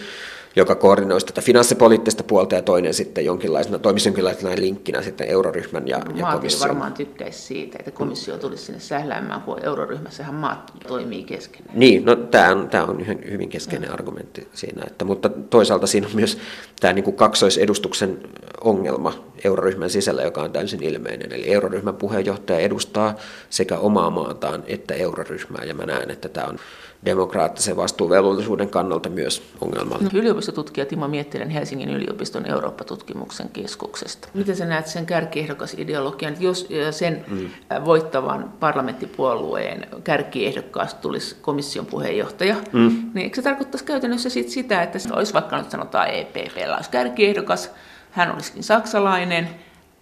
[0.56, 6.00] joka koordinoisi tätä finanssipoliittista puolta ja toinen sitten jonkinlaisena, toimisi jonkinlaisena linkkinä sitten euroryhmän ja,
[6.14, 6.60] ja komission.
[6.60, 11.62] varmaan tykkäisi siitä, että komissio tulisi sinne sähläämään, kun euroryhmässähän maat toimii kesken.
[11.72, 13.94] Niin, no tämä on, tämä on hyvin keskeinen no.
[13.94, 16.38] argumentti siinä, että, mutta toisaalta siinä on myös
[16.80, 18.18] tämä niin kuin kaksoisedustuksen
[18.60, 21.32] ongelma euroryhmän sisällä, joka on täysin ilmeinen.
[21.32, 23.14] Eli euroryhmän puheenjohtaja edustaa
[23.50, 26.58] sekä omaa maataan että euroryhmää, ja mä näen, että tämä on
[27.04, 30.12] demokraattisen vastuuvelvollisuuden kannalta myös ongelmallinen.
[30.12, 34.28] No, yliopistotutkija Timo Miettilän Helsingin yliopiston Eurooppa-tutkimuksen keskuksesta.
[34.34, 37.50] Miten sä näet sen kärkiehdokasideologian, jos sen mm.
[37.84, 43.10] voittavan parlamenttipuolueen kärkiehdokkaasta tulisi komission puheenjohtaja, mm.
[43.14, 47.70] niin eikö se tarkoittaisi käytännössä sit sitä, että olisi vaikka nyt sanotaan EPP, olisi kärkiehdokas,
[48.10, 49.48] hän olisikin saksalainen,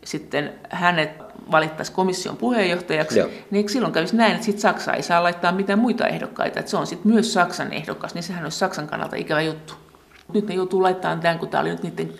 [0.04, 3.28] sitten hänet valittaisiin komission puheenjohtajaksi, Joo.
[3.50, 6.76] niin silloin kävisi näin, että sit Saksa ei saa laittaa mitään muita ehdokkaita, että se
[6.76, 9.74] on sitten myös Saksan ehdokas, niin sehän olisi Saksan kannalta ikävä juttu.
[10.35, 12.12] Nyt ne joutuu laittamaan tämän, kun tämä oli nyt niiden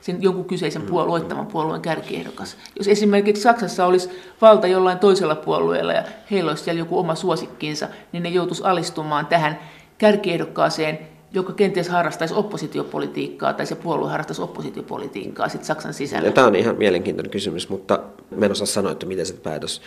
[0.00, 0.88] sen jonkun kyseisen mm.
[0.88, 2.56] puolueettaman puolueen kärkiehdokas.
[2.78, 4.10] Jos esimerkiksi Saksassa olisi
[4.40, 9.26] valta jollain toisella puolueella ja heillä olisi siellä joku oma suosikkinsa, niin ne joutuisi alistumaan
[9.26, 9.58] tähän
[9.98, 10.98] kärkiehdokkaaseen,
[11.32, 16.28] joka kenties harrastaisi oppositiopolitiikkaa tai se puolue harrastaisi oppositiopolitiikkaa sitten Saksan sisällä?
[16.28, 18.00] Ja tämä on ihan mielenkiintoinen kysymys, mutta
[18.42, 19.82] en osaa sanoa, että miten se päätös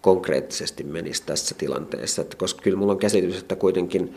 [0.00, 4.14] konkreettisesti menisi tässä tilanteessa, että koska kyllä minulla on käsitys, että kuitenkin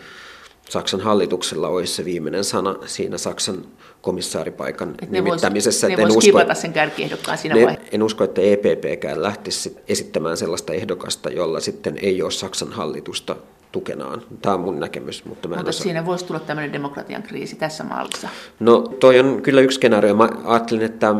[0.70, 3.66] Saksan hallituksella olisi se viimeinen sana siinä Saksan
[4.02, 5.88] komissaaripaikan nimittämisessä.
[5.88, 10.74] Ne vois, ne usko, sen kärkiehdokkaan siinä ne, En usko, että EPPkään lähtisi esittämään sellaista
[10.74, 13.36] ehdokasta, jolla sitten ei ole Saksan hallitusta
[13.78, 14.22] tukenaan.
[14.42, 15.26] Tämä on mun näkemys.
[15.26, 18.30] Mutta, mä mutta siinä voisi tulla tämmöinen demokratian kriisi tässä mallissa.
[18.60, 20.16] No toi on kyllä yksi skenaario.
[20.16, 21.16] Mä ajattelin, että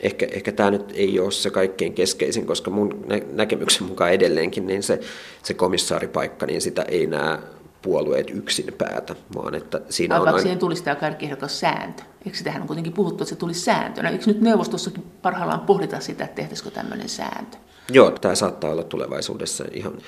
[0.00, 4.82] ehkä, ehkä tämä nyt ei ole se kaikkein keskeisin, koska mun näkemyksen mukaan edelleenkin niin
[4.82, 5.00] se,
[5.42, 7.38] se komissaaripaikka, niin sitä ei näe
[7.82, 10.42] puolueet yksin päätä, vaan että siinä Alkaako on...
[10.42, 12.02] siihen tulisi tämä kärkiehdokas sääntö?
[12.26, 14.08] Eikö sitähän on kuitenkin puhuttu, että se tulisi sääntönä?
[14.08, 17.56] Eikö nyt neuvostossakin parhaillaan pohdita sitä, että tehtäisikö tämmöinen sääntö?
[17.92, 19.98] Joo, tämä saattaa olla tulevaisuudessa ihan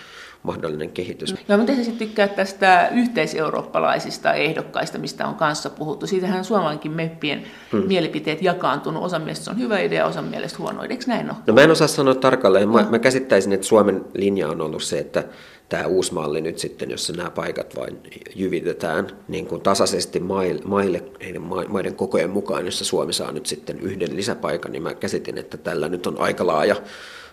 [0.42, 1.35] mahdollinen kehitys.
[1.48, 6.07] No, miten sä sitten tykkää tästä yhteiseurooppalaisista ehdokkaista, mistä on kanssa puhuttu?
[6.07, 7.87] Siitähän suomalainkin meppien hmm.
[7.87, 9.05] mielipiteet jakaantunut.
[9.05, 10.83] Osa mielestä se on hyvä idea, osa mielestä huono.
[10.83, 11.37] Eikö näin ole?
[11.46, 12.68] No mä en osaa sanoa tarkalleen.
[12.68, 12.90] Mä, no.
[12.90, 15.24] mä käsittäisin, että Suomen linja on ollut se, että
[15.68, 17.98] tämä uusi malli nyt sitten, jossa nämä paikat vain
[18.37, 20.20] jyvitetään niin kuin tasaisesti
[20.64, 25.38] maille, heidän maiden kokojen mukaan, jossa Suomi saa nyt sitten yhden lisäpaikan, niin mä käsitin,
[25.38, 26.77] että tällä nyt on aika laaja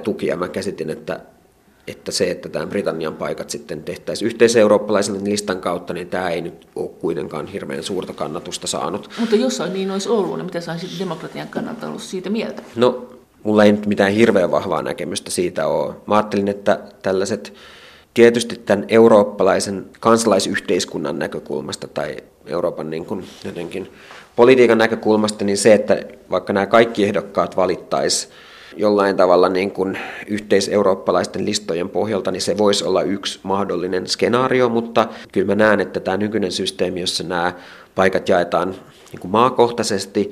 [0.04, 1.20] tuki, ja mä käsitin, että
[1.88, 6.68] että se, että tämä Britannian paikat sitten tehtäisiin yhteiseurooppalaisen listan kautta, niin tämä ei nyt
[6.76, 9.10] ole kuitenkaan hirveän suurta kannatusta saanut.
[9.20, 12.62] Mutta jos niin olisi ollut, niin mitä sä olisit demokratian kannalta ollut siitä mieltä?
[12.76, 13.06] No,
[13.44, 15.94] mulla ei nyt mitään hirveän vahvaa näkemystä siitä ole.
[16.08, 17.54] Mä ajattelin, että tällaiset
[18.14, 23.92] tietysti tämän eurooppalaisen kansalaisyhteiskunnan näkökulmasta tai Euroopan niin kuin jotenkin
[24.36, 28.34] politiikan näkökulmasta, niin se, että vaikka nämä kaikki ehdokkaat valittaisiin
[28.78, 35.08] jollain tavalla niin kuin yhteiseurooppalaisten listojen pohjalta, niin se voisi olla yksi mahdollinen skenaario, mutta
[35.32, 37.54] kyllä mä näen, että tämä nykyinen systeemi, jossa nämä
[37.96, 38.76] paikat jaetaan
[39.12, 40.32] niin kuin maakohtaisesti,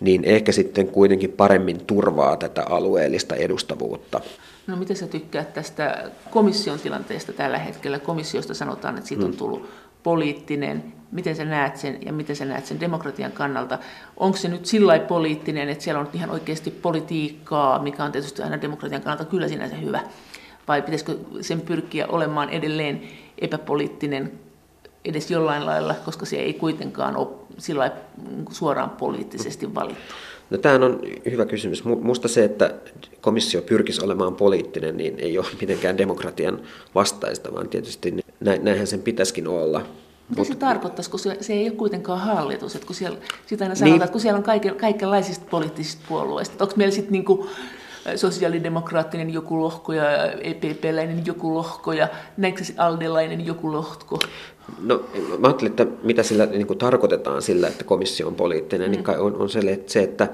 [0.00, 4.20] niin ehkä sitten kuitenkin paremmin turvaa tätä alueellista edustavuutta.
[4.66, 7.98] No miten sä tykkäät tästä komission tilanteesta tällä hetkellä?
[7.98, 9.36] Komissiosta sanotaan, että siitä on mm.
[9.36, 9.68] tullut
[10.06, 13.78] poliittinen, miten sä näet sen ja miten sä näet sen demokratian kannalta.
[14.16, 18.62] Onko se nyt sillä poliittinen, että siellä on ihan oikeasti politiikkaa, mikä on tietysti aina
[18.62, 20.00] demokratian kannalta kyllä sinänsä hyvä,
[20.68, 23.02] vai pitäisikö sen pyrkiä olemaan edelleen
[23.38, 24.32] epäpoliittinen
[25.04, 27.92] edes jollain lailla, koska se ei kuitenkaan ole sillä
[28.50, 30.14] suoraan poliittisesti valittu?
[30.50, 31.84] No, tämähän on hyvä kysymys.
[31.84, 32.74] Minusta se, että
[33.20, 36.60] komissio pyrkisi olemaan poliittinen, niin ei ole mitenkään demokratian
[36.94, 39.78] vastaista, vaan tietysti näinhän sen pitäisikin olla.
[40.28, 42.74] Mitä Mut, se tarkoittaisi, kun se, se ei ole kuitenkaan hallitus?
[42.74, 46.64] Että kun siellä, sitä aina sanotaan, niin, että kun siellä on kaiken, kaikenlaisista poliittisista puolueista.
[46.64, 47.46] Onko meillä sitten niinku
[48.16, 54.18] sosiaalidemokraattinen joku lohko ja EPP-läinen joku lohko ja näinkö Aldelainen joku lohko?
[54.82, 55.04] No
[55.38, 59.10] mä ajattelin, että mitä sillä niin kuin tarkoitetaan sillä, että komissio on poliittinen, niin mm.
[59.10, 60.28] niin on, on se, että, se, että,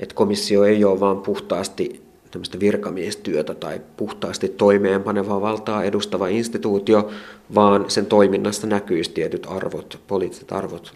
[0.00, 2.04] että komissio ei ole vaan puhtaasti
[2.34, 7.10] tämmöistä virkamiestyötä tai puhtaasti toimeenpanevaa valtaa edustava instituutio,
[7.54, 10.94] vaan sen toiminnassa näkyisi tietyt arvot, poliittiset arvot,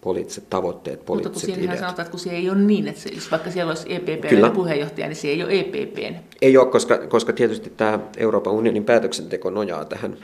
[0.00, 1.78] poliittiset tavoitteet, poliittiset Mutta kun ideat.
[1.78, 5.06] sanotaan, että kun se ei ole niin, että se, jos vaikka siellä olisi EPP puheenjohtaja,
[5.06, 6.14] niin se ei ole EPPn.
[6.42, 10.16] Ei ole, koska, koska tietysti tämä Euroopan unionin päätöksenteko nojaa tähän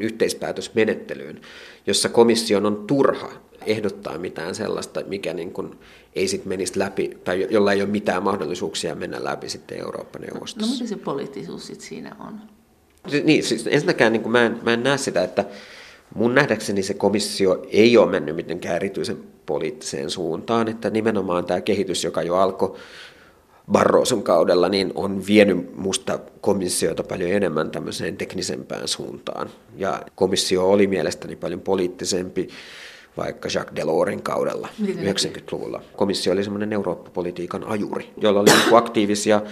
[0.00, 1.40] yhteispäätösmenettelyyn,
[1.86, 3.32] jossa komission on turha
[3.66, 5.78] ehdottaa mitään sellaista, mikä niin kuin
[6.14, 10.66] ei sitten menisi läpi, tai jolla ei ole mitään mahdollisuuksia mennä läpi sitten Eurooppa-neuvostossa.
[10.66, 12.40] No, no mitä se poliittisuus sitten siinä on?
[13.24, 15.44] Niin, siis ensinnäkään niin kuin mä, en, mä en näe sitä, että
[16.14, 22.04] mun nähdäkseni se komissio ei ole mennyt mitenkään erityisen poliittiseen suuntaan, että nimenomaan tämä kehitys,
[22.04, 22.76] joka jo alkoi
[23.72, 29.50] Barroson kaudella, niin on vienyt musta komissiota paljon enemmän tämmöiseen teknisempään suuntaan.
[29.76, 32.48] Ja komissio oli mielestäni paljon poliittisempi
[33.16, 35.82] vaikka Jacques Delorsin kaudella Miten 90-luvulla.
[35.96, 39.42] Komissio oli semmoinen Eurooppa-politiikan ajuri, jolla oli niin aktiivisia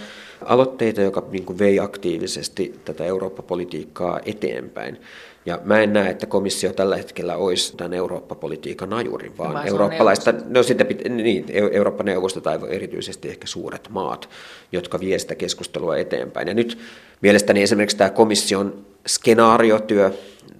[0.45, 5.01] aloitteita, joka niin vei aktiivisesti tätä Eurooppa-politiikkaa eteenpäin.
[5.49, 10.33] Ja mä en näe, että komissio tällä hetkellä olisi tämän Eurooppa-politiikan ajuri, vaan Vai eurooppalaista,
[10.45, 14.29] no sitä pit, niin, Eurooppa-neuvosto tai erityisesti ehkä suuret maat,
[14.71, 16.47] jotka vie sitä keskustelua eteenpäin.
[16.47, 16.77] Ja nyt
[17.21, 20.11] mielestäni esimerkiksi tämä komission skenaariotyö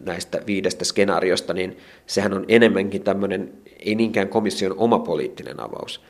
[0.05, 3.53] näistä viidestä skenaariosta, niin sehän on enemmänkin tämmöinen,
[3.85, 6.01] ei niinkään komission oma poliittinen avaus,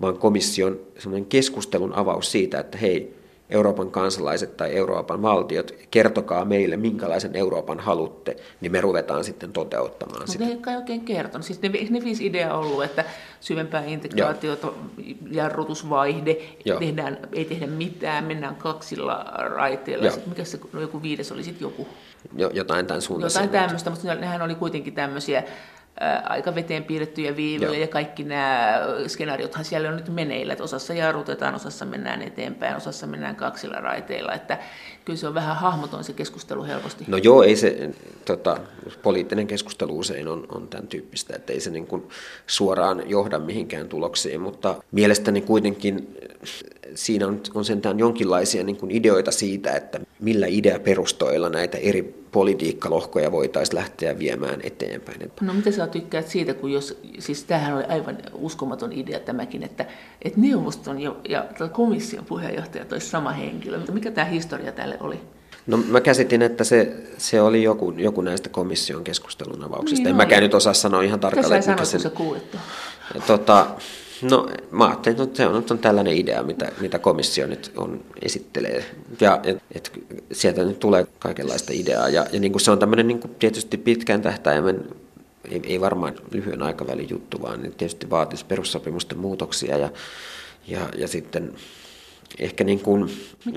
[0.00, 3.21] vaan komission semmoinen keskustelun avaus siitä, että hei,
[3.52, 10.20] Euroopan kansalaiset tai Euroopan valtiot, kertokaa meille, minkälaisen Euroopan halutte, niin me ruvetaan sitten toteuttamaan
[10.20, 10.44] Mutta sitä.
[10.44, 11.46] Mutta ei oikein kertonut.
[11.46, 13.04] Siis ne, ne viisi ideaa ollut, että
[13.40, 15.16] syvempää integraatiota, Joo.
[15.30, 16.36] jarrutusvaihde,
[16.78, 20.12] tehdään, ei tehdä mitään, mennään kaksilla raiteilla.
[20.26, 21.88] Mikä se, no joku viides oli sitten joku?
[22.36, 23.42] Jo, jotain tämän suuntaisia.
[23.42, 25.42] Jotain tämmöistä, mutta nehän oli kuitenkin tämmöisiä
[26.24, 31.54] aika veteen piirrettyjä viivoja ja kaikki nämä skenaariothan siellä on nyt meneillä, että osassa jarrutetaan,
[31.54, 34.58] osassa mennään eteenpäin, osassa mennään kaksilla raiteilla, että
[35.04, 37.04] kyllä se on vähän hahmoton se keskustelu helposti.
[37.08, 37.90] No joo, ei se,
[38.24, 38.58] tota,
[39.02, 42.02] poliittinen keskustelu usein on, on tämän tyyppistä, että ei se niin kuin
[42.46, 46.16] suoraan johda mihinkään tuloksiin, mutta mielestäni kuitenkin
[46.94, 53.32] siinä on, on sentään jonkinlaisia niin kuin ideoita siitä, että millä ideaperustoilla näitä eri politiikkalohkoja
[53.32, 55.32] voitaisiin lähteä viemään eteenpäin.
[55.40, 59.86] No mitä sä tykkäät siitä, kun jos, siis tämähän oli aivan uskomaton idea tämäkin, että,
[60.22, 65.20] että neuvoston ja, ja komission puheenjohtaja olisi sama henkilö, mutta mikä tämä historia tälle oli?
[65.66, 70.02] No mä käsitin, että se, se oli joku, joku näistä komission keskustelun avauksista.
[70.02, 70.22] Niin en oli.
[70.24, 71.64] mäkään nyt osaa sanoa ihan tarkalleen.
[71.66, 72.56] Mitä sä sanoit, kun sä kuulit
[73.26, 73.66] Tota,
[74.22, 78.84] No mä ajattelin, että se on, on tällainen idea, mitä, mitä komissio nyt on, esittelee.
[79.20, 79.92] Ja et, et,
[80.32, 82.08] sieltä nyt tulee kaikenlaista ideaa.
[82.08, 84.84] Ja, ja niin kuin se on tämmöinen niin kuin tietysti pitkän tähtäimen,
[85.50, 89.90] ei, ei varmaan lyhyen aikavälin juttu, vaan tietysti vaatisi perussopimusten muutoksia ja,
[90.66, 91.52] ja, ja sitten
[92.38, 93.08] ehkä niin kuin,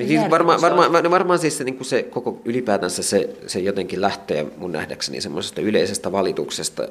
[0.08, 4.46] siis varmaan, varmaan, varmaan siis se, niin kuin se koko ylipäätänsä se, se jotenkin lähtee
[4.58, 6.88] mun nähdäkseni semmoisesta yleisestä valituksesta,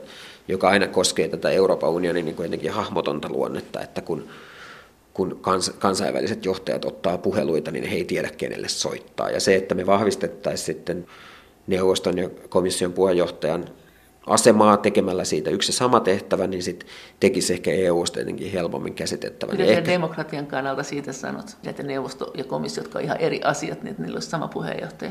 [0.49, 4.29] joka aina koskee tätä Euroopan unionin niin kuin jotenkin hahmotonta luonnetta, että kun,
[5.15, 9.31] kun kans, kansainväliset johtajat ottaa puheluita, niin he ei tiedä kenelle soittaa.
[9.31, 11.07] Ja se, että me vahvistettaisiin sitten
[11.67, 13.65] neuvoston ja komission puheenjohtajan
[14.27, 16.87] asemaa tekemällä siitä yksi sama tehtävä, niin sit
[17.21, 19.57] tekisi ehkä EU-sta jotenkin helpommin käsitettävän.
[19.57, 19.93] Mitä ehkä...
[19.93, 24.17] demokratian kannalta siitä sanot, että neuvosto ja komissio, jotka on ihan eri asiat, niin niillä
[24.17, 25.11] olisi sama puheenjohtaja?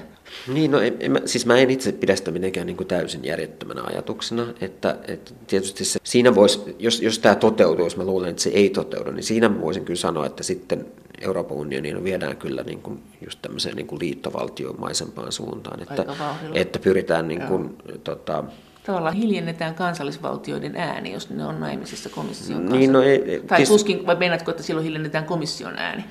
[0.53, 3.81] Niin, no en, en, siis mä en itse pidä sitä mitenkään niin kuin täysin järjettömänä
[3.83, 8.41] ajatuksena, että, että tietysti se, siinä voisi, jos, jos tämä toteutuu, jos mä luulen, että
[8.41, 10.85] se ei toteudu, niin siinä voisin kyllä sanoa, että sitten
[11.21, 16.05] Euroopan unioniin viedään kyllä niin kuin just tämmöiseen niin kuin liittovaltiomaisempaan suuntaan, että,
[16.53, 18.43] että pyritään niin kuin, tota,
[18.85, 22.77] tavallaan hiljennetään kansallisvaltioiden ääni, jos ne on naimisissa komission kanssa.
[22.77, 23.69] Niin, no ei, ei, tai tis...
[23.69, 26.05] tuskin, vai meinaatko, että silloin hiljennetään komission ääni?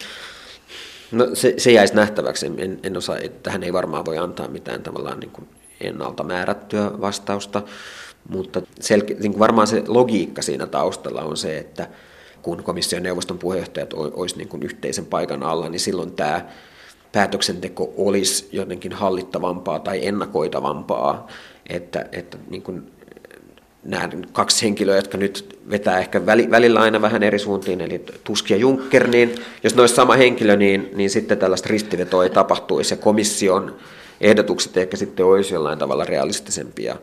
[1.13, 2.47] No se, se jäisi nähtäväksi.
[2.47, 5.49] En, en osaa, tähän ei varmaan voi antaa mitään tavallaan niin kuin
[5.81, 7.63] ennalta määrättyä vastausta,
[8.29, 11.89] Mutta selke- niin varmaan se logiikka siinä taustalla on se, että
[12.43, 16.47] kun komission neuvoston puheenjohtajat olisi niin kuin yhteisen paikan alla, niin silloin tämä
[17.13, 21.27] päätöksenteko olisi jotenkin hallittavampaa tai ennakoitavampaa,
[21.75, 22.93] että, että niin kuin
[23.85, 28.57] nämä kaksi henkilöä, jotka nyt vetää ehkä välillä aina vähän eri suuntiin, eli Tusk ja
[28.57, 32.99] Juncker, niin jos ne olisi sama henkilö, niin, niin sitten tällaista ristivetoa ei tapahtuisi ja
[32.99, 33.77] komission
[34.21, 36.97] ehdotukset ehkä sitten olisi jollain tavalla realistisempia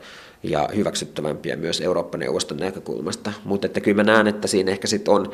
[0.43, 3.33] ja hyväksyttävämpiä myös Eurooppa-neuvoston näkökulmasta.
[3.43, 5.31] Mutta että kyllä mä näen, että siinä ehkä sitten on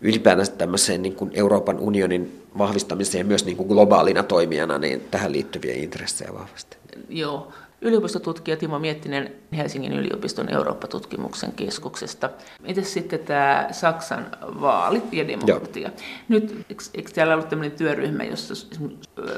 [0.00, 5.74] ylipäätänsä tämmöiseen niin kuin Euroopan unionin vahvistamiseen myös niin kuin globaalina toimijana niin tähän liittyviä
[5.74, 6.76] intressejä vahvasti.
[7.08, 7.52] Joo.
[7.82, 12.30] Yliopistotutkija Timo Miettinen Helsingin yliopiston Eurooppa-tutkimuksen keskuksesta.
[12.60, 15.88] Miten sitten tämä Saksan vaalit ja demokratia?
[15.88, 15.96] Joo.
[16.28, 18.54] Nyt, eikö, täällä ollut tämmöinen työryhmä, jossa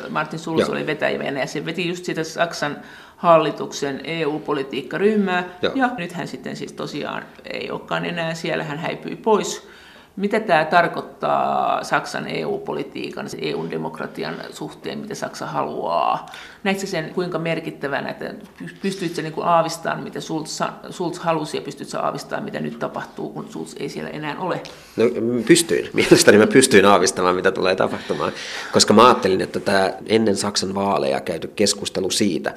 [0.08, 0.70] Martin Joo.
[0.70, 2.76] oli vetäjänä ja se veti just sitä Saksan
[3.16, 5.44] hallituksen EU-politiikkaryhmää.
[5.62, 5.72] Joo.
[5.74, 9.68] Ja nyt hän sitten siis tosiaan ei olekaan enää siellä, hän häipyi pois
[10.16, 16.26] mitä tämä tarkoittaa Saksan EU-politiikan, EU-demokratian suhteen, mitä Saksa haluaa?
[16.64, 18.34] Näetkö sen kuinka merkittävänä, että
[18.82, 23.74] pystyit niin aavistamaan, mitä Schulz, Schulz halusi ja pystytkö aavistamaan, mitä nyt tapahtuu, kun Schulz
[23.78, 24.60] ei siellä enää ole?
[24.96, 25.04] No
[25.46, 25.90] pystyin.
[25.92, 28.32] Mielestäni mä pystyin aavistamaan, mitä tulee tapahtumaan,
[28.72, 32.54] koska mä ajattelin, että tämä ennen Saksan vaaleja käyty keskustelu siitä,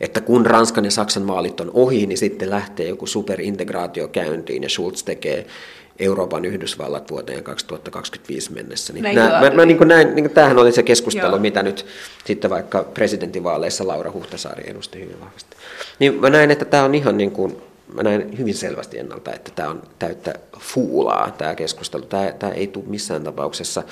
[0.00, 4.68] että kun Ranskan ja Saksan vaalit on ohi, niin sitten lähtee joku superintegraatio käyntiin ja
[4.68, 5.46] Schulz tekee
[5.98, 8.92] Euroopan Yhdysvallat vuoteen 2025 mennessä.
[8.92, 11.38] Niin nää, mä, mä niin kuin näin, niin kuin tämähän oli se keskustelu, Joo.
[11.38, 11.86] mitä nyt
[12.24, 15.56] sitten vaikka presidentinvaaleissa Laura Huhtasaari edusti hyvin vahvasti.
[15.98, 17.56] Niin mä näin, että tämä on ihan niin kuin,
[17.94, 22.02] mä näin hyvin selvästi ennalta, että tämä on täyttä fuulaa tämä keskustelu.
[22.02, 23.82] Tämä, tämä ei tule missään tapauksessa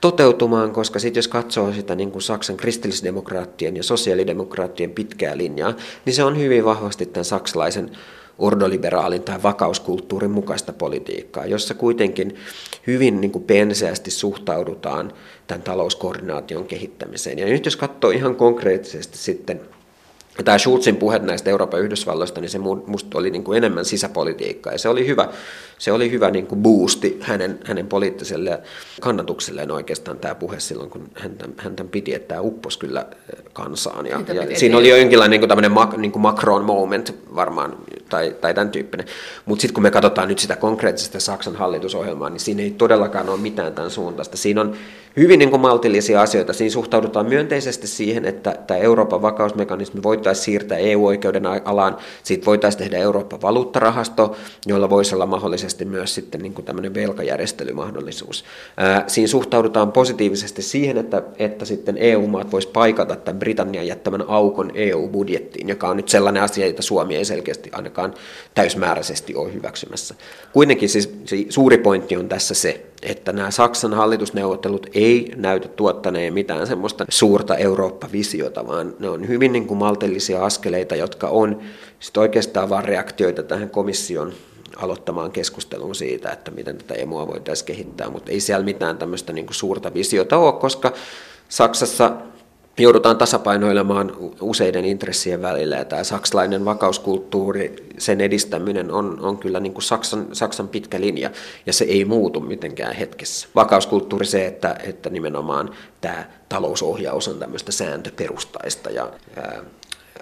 [0.00, 6.14] toteutumaan, koska sitten jos katsoo sitä niin kuin Saksan kristillisdemokraattien ja sosiaalidemokraattien pitkää linjaa, niin
[6.14, 7.90] se on hyvin vahvasti tämän saksalaisen
[8.42, 12.34] ordoliberaalin tai vakauskulttuurin mukaista politiikkaa, jossa kuitenkin
[12.86, 15.12] hyvin niin kuin penseästi suhtaudutaan
[15.46, 17.38] tämän talouskoordinaation kehittämiseen.
[17.38, 19.60] Ja nyt jos katsoo ihan konkreettisesti sitten
[20.44, 24.72] tämä Schulzin puhe näistä Euroopan Yhdysvalloista, niin se musta oli niin kuin enemmän sisäpolitiikkaa.
[24.72, 25.28] Ja se oli hyvä,
[25.78, 28.60] se oli hyvä niin kuin boosti hänen, hänen poliittiselle
[29.00, 33.06] kannatukselleen oikeastaan tämä puhe silloin, kun hän, hän tämän piti, että tämä upposi kyllä
[33.52, 34.06] kansaan.
[34.06, 37.76] Ja, ja siinä oli jo jonkinlainen niin kuin tämmöinen mak, niin kuin Macron moment varmaan,
[38.08, 39.06] tai, tai tämän tyyppinen.
[39.46, 43.40] Mutta sitten kun me katsotaan nyt sitä konkreettista Saksan hallitusohjelmaa, niin siinä ei todellakaan ole
[43.40, 44.36] mitään tämän suuntaista.
[44.36, 44.76] Siinä on
[45.16, 46.52] hyvin niin kuin maltillisia asioita.
[46.52, 51.96] Siinä suhtaudutaan myönteisesti siihen, että tämä Euroopan vakausmekanismi voitaisiin siirtää EU-oikeuden alaan.
[52.22, 58.44] Siitä voitaisiin tehdä Euroopan valuuttarahasto, jolla voisi olla mahdollisesti myös sitten niin kuin tämmöinen velkajärjestelymahdollisuus.
[59.06, 65.68] siinä suhtaudutaan positiivisesti siihen, että, että sitten EU-maat voisi paikata tämän Britannian jättämän aukon EU-budjettiin,
[65.68, 68.14] joka on nyt sellainen asia, jota Suomi ei selkeästi ainakaan
[68.54, 70.14] täysmääräisesti ole hyväksymässä.
[70.52, 76.34] Kuitenkin siis se suuri pointti on tässä se, että nämä Saksan hallitusneuvottelut ei näytä tuottaneen
[76.34, 81.60] mitään semmoista suurta Eurooppa-visiota, vaan ne on hyvin niin kuin maltillisia askeleita, jotka on
[82.00, 84.32] sit oikeastaan vain reaktioita tähän komission
[84.76, 89.46] aloittamaan keskustelun siitä, että miten tätä emua voitaisiin kehittää, mutta ei siellä mitään tämmöistä niin
[89.46, 90.92] kuin suurta visiota ole, koska
[91.48, 92.12] Saksassa
[92.78, 95.76] joudutaan tasapainoilemaan useiden intressien välillä.
[95.76, 101.30] Ja tämä saksalainen vakauskulttuuri, sen edistäminen on, on kyllä niin kuin Saksan, Saksan pitkä linja,
[101.66, 103.48] ja se ei muutu mitenkään hetkessä.
[103.54, 109.62] Vakauskulttuuri se, että, että nimenomaan tämä talousohjaus on tämmöistä sääntöperustaista ja ää,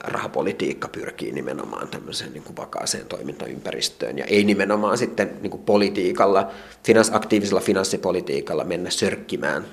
[0.04, 6.48] rahapolitiikka pyrkii nimenomaan tämmöiseen niin kuin vakaaseen toimintaympäristöön ja ei nimenomaan sitten niin kuin politiikalla,
[6.84, 9.66] finans, aktiivisella finanssipolitiikalla mennä sörkkimään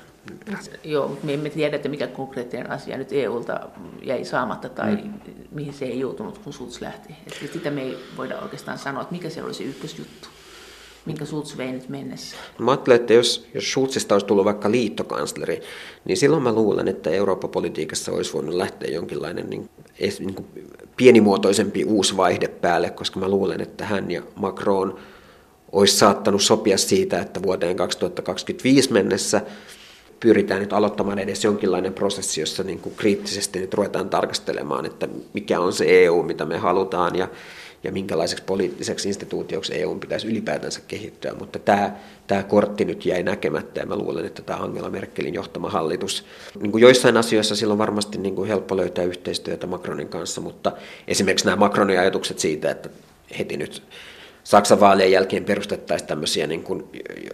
[0.84, 3.60] Joo, mutta me emme tiedä, että mikä konkreettinen asia nyt EUlta
[4.04, 5.14] jäi saamatta tai mm.
[5.52, 7.16] mihin se ei joutunut, kun Schulz lähti.
[7.28, 10.28] Että sitä me ei voida oikeastaan sanoa, että mikä se olisi ykkösjuttu,
[11.06, 12.36] minkä Schulz vei nyt mennessä.
[12.60, 15.62] Mä ajattelen, että jos, jos Schulzista olisi tullut vaikka liittokansleri,
[16.06, 19.70] niin silloin mä luulen, että Eurooppa-politiikassa olisi voinut lähteä jonkinlainen niin,
[20.20, 20.48] niin kuin
[20.98, 25.00] pienimuotoisempi uusi vaihde päälle, koska mä luulen, että hän ja Macron
[25.72, 29.42] olisi saattanut sopia siitä, että vuoteen 2025 mennessä
[30.20, 35.60] pyritään nyt aloittamaan edes jonkinlainen prosessi, jossa niin kuin kriittisesti nyt ruvetaan tarkastelemaan, että mikä
[35.60, 37.28] on se EU, mitä me halutaan ja,
[37.84, 41.34] ja minkälaiseksi poliittiseksi instituutioksi EU pitäisi ylipäätänsä kehittyä.
[41.34, 41.96] Mutta tämä,
[42.28, 46.26] tämä kortti nyt jäi näkemättä ja mä luulen, että tämä Angela Merkelin johtama hallitus,
[46.60, 50.72] niin kuin joissain asioissa silloin varmasti niin kuin helppo löytää yhteistyötä Macronin kanssa, mutta
[51.08, 52.90] esimerkiksi nämä Macronin ajatukset siitä, että
[53.40, 53.84] heti nyt
[54.48, 56.84] Saksan vaalien jälkeen perustettaisiin tämmöisiä, niin kuin,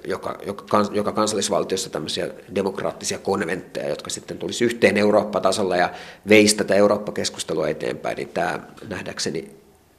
[0.08, 5.90] joka, joka, joka kansallisvaltiossa tämmöisiä demokraattisia konventteja, jotka sitten tulisi yhteen Eurooppa-tasolla ja
[6.30, 8.60] veisi tätä Eurooppa-keskustelua eteenpäin, niin tämä
[8.90, 9.52] nähdäkseni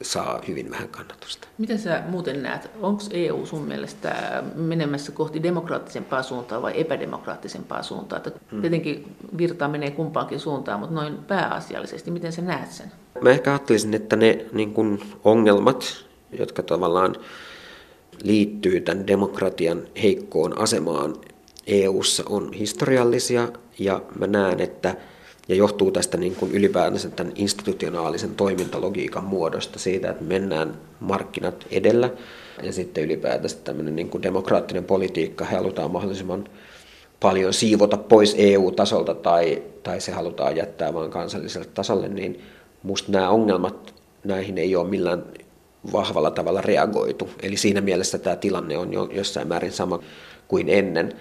[0.02, 1.48] saa hyvin vähän kannatusta.
[1.58, 8.16] Miten sä muuten näet, onko EU sun mielestä menemässä kohti demokraattisempaa suuntaa vai epädemokraattisempaa suuntaa?
[8.16, 8.60] Että hmm.
[8.60, 12.92] Tietenkin virtaa menee kumpaankin suuntaan, mutta noin pääasiallisesti, miten sä näet sen?
[13.20, 16.04] Mä ehkä ajattelisin, että ne niin kun ongelmat,
[16.38, 17.16] jotka tavallaan
[18.22, 21.16] liittyy tämän demokratian heikkoon asemaan.
[21.66, 24.96] EU:ssa on historiallisia ja mä näen, että
[25.48, 32.10] ja johtuu tästä niin kuin ylipäätänsä tämän institutionaalisen toimintalogiikan muodosta siitä, että mennään markkinat edellä
[32.62, 35.44] ja sitten ylipäätänsä tämmöinen niin kuin demokraattinen politiikka.
[35.44, 36.48] Halutaan mahdollisimman
[37.20, 42.42] paljon siivota pois EU-tasolta tai, tai se halutaan jättää vain kansalliselle tasolle, niin
[42.82, 45.24] musta nämä ongelmat, näihin ei ole millään
[45.92, 47.30] vahvalla tavalla reagoitu.
[47.42, 49.98] Eli siinä mielessä tämä tilanne on jo jossain määrin sama
[50.48, 51.12] kuin ennen.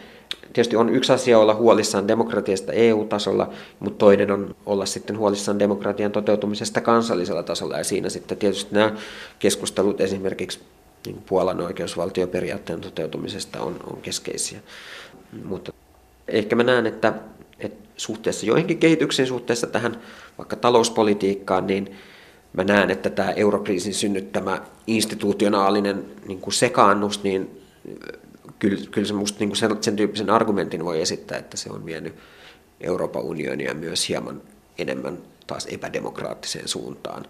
[0.53, 3.49] Tietysti on yksi asia olla huolissaan demokratiasta EU-tasolla,
[3.79, 7.77] mutta toinen on olla sitten huolissaan demokratian toteutumisesta kansallisella tasolla.
[7.77, 8.95] Ja siinä sitten tietysti nämä
[9.39, 10.59] keskustelut esimerkiksi
[11.05, 14.59] niin Puolan oikeusvaltioperiaatteen toteutumisesta on, on keskeisiä.
[15.43, 15.73] Mutta
[16.27, 17.13] ehkä mä näen, että,
[17.59, 20.01] että suhteessa joihinkin kehityksiin, suhteessa tähän
[20.37, 21.95] vaikka talouspolitiikkaan, niin
[22.53, 27.61] mä näen, että tämä eurokriisin synnyttämä institutionaalinen niin kuin sekaannus, niin
[28.59, 32.15] kyllä, kyllä se musta niin sen, sen tyyppisen argumentin voi esittää, että se on vienyt
[32.81, 34.41] Euroopan unionia myös hieman
[34.77, 37.25] enemmän taas epädemokraattiseen suuntaan.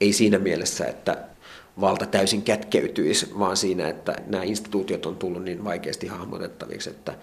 [0.00, 1.18] Ei siinä mielessä, että
[1.80, 7.14] valta täysin kätkeytyisi, vaan siinä, että nämä instituutiot on tullut niin vaikeasti hahmotettaviksi, että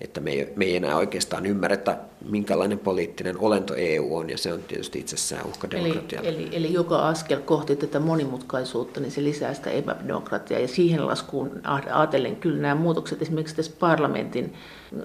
[0.00, 1.98] että me ei, me ei enää oikeastaan ymmärretä,
[2.30, 6.28] minkälainen poliittinen olento EU on, ja se on tietysti itsessään uhka demokratialle.
[6.28, 11.06] Eli, eli, eli joka askel kohti tätä monimutkaisuutta, niin se lisää sitä epädemokratiaa, ja siihen
[11.06, 14.54] laskuun ajatellen kyllä nämä muutokset esimerkiksi tässä parlamentin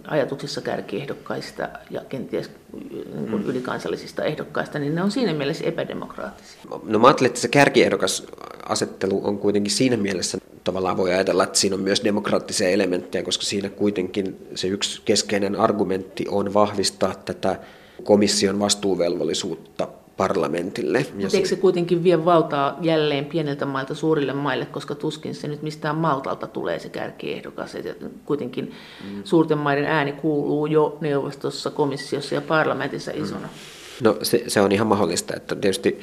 [0.08, 3.46] ajatuksissa kärkiehdokkaista ja kenties niin mm.
[3.46, 6.62] ylikansallisista ehdokkaista, niin ne on siinä mielessä epädemokraattisia.
[6.84, 8.26] No mä ajattelen, että se kärkiehdokas
[8.70, 10.38] asettelu on kuitenkin siinä mielessä
[10.70, 15.56] tavallaan voi ajatella, että siinä on myös demokraattisia elementtejä, koska siinä kuitenkin se yksi keskeinen
[15.56, 17.60] argumentti on vahvistaa tätä
[18.04, 21.06] komission vastuuvelvollisuutta parlamentille.
[21.22, 25.62] Mutta eikö se kuitenkin vie valtaa jälleen pieniltä mailta suurille maille, koska tuskin se nyt
[25.62, 27.76] mistään Maltalta tulee se kärkiehdokas.
[27.76, 29.22] Et kuitenkin mm.
[29.24, 33.48] suurten maiden ääni kuuluu jo neuvostossa, komissiossa ja parlamentissa isona.
[33.48, 34.04] Mm.
[34.04, 36.00] No se, se on ihan mahdollista, että tietysti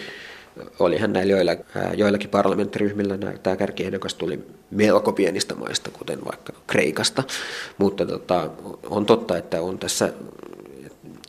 [0.78, 1.52] olihan näillä joilla,
[1.96, 7.22] joillakin parlamenttiryhmillä tämä kärkiehdokas tuli melko pienistä maista, kuten vaikka Kreikasta,
[7.78, 8.50] mutta tota,
[8.90, 10.12] on totta, että on tässä,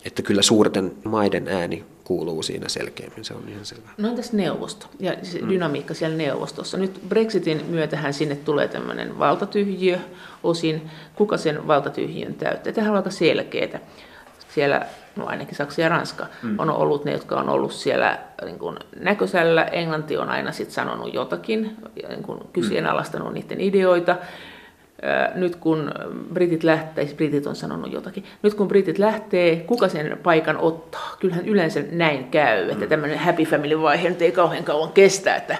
[0.05, 3.89] että kyllä suurten maiden ääni kuuluu siinä selkeämmin, se on ihan selvä.
[3.97, 5.49] No entäs neuvosto ja se mm.
[5.49, 6.77] dynamiikka siellä neuvostossa?
[6.77, 9.99] Nyt Brexitin myötähän sinne tulee tämmöinen valtatyhjiö
[10.43, 10.89] osin.
[11.15, 12.73] Kuka sen valtatyhjiön täyttää?
[12.73, 13.79] Tämä on aika selkeää
[14.57, 14.81] siellä,
[15.15, 16.59] no ainakin Saksa ja Ranska, mm.
[16.59, 19.63] on ollut ne, jotka on ollut siellä niin kuin näköisellä.
[19.63, 21.77] Englanti on aina sit sanonut jotakin,
[22.09, 23.33] niin kuin kyseenalaistanut mm.
[23.33, 24.15] niiden ideoita.
[25.35, 25.91] Nyt kun
[26.33, 31.15] britit lähtee, siis britit on sanonut jotakin, nyt kun britit lähtee, kuka sen paikan ottaa?
[31.19, 32.89] Kyllähän yleensä näin käy, että mm.
[32.89, 35.57] tämmöinen happy family vaihe nyt ei kauhean kauan kestä, että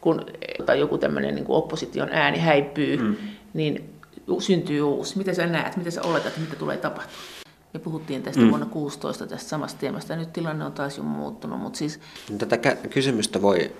[0.00, 0.26] kun
[0.66, 3.16] tai joku tämmöinen niin opposition ääni häipyy, mm.
[3.54, 3.94] niin
[4.38, 5.18] syntyy uusi.
[5.18, 7.41] Miten sä näet, miten sä oletat, mitä tulee tapahtumaan?
[7.74, 8.48] Me puhuttiin tästä mm.
[8.48, 11.60] vuonna 16 tästä samasta teemasta, nyt tilanne on taas jo muuttunut.
[11.60, 12.00] Mutta siis...
[12.38, 12.58] Tätä
[12.90, 13.72] kysymystä voi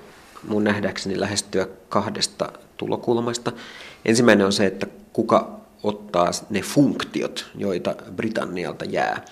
[0.49, 3.53] mun nähdäkseni lähestyä kahdesta tulokulmasta.
[4.05, 9.24] Ensimmäinen on se, että kuka ottaa ne funktiot, joita Britannialta jää.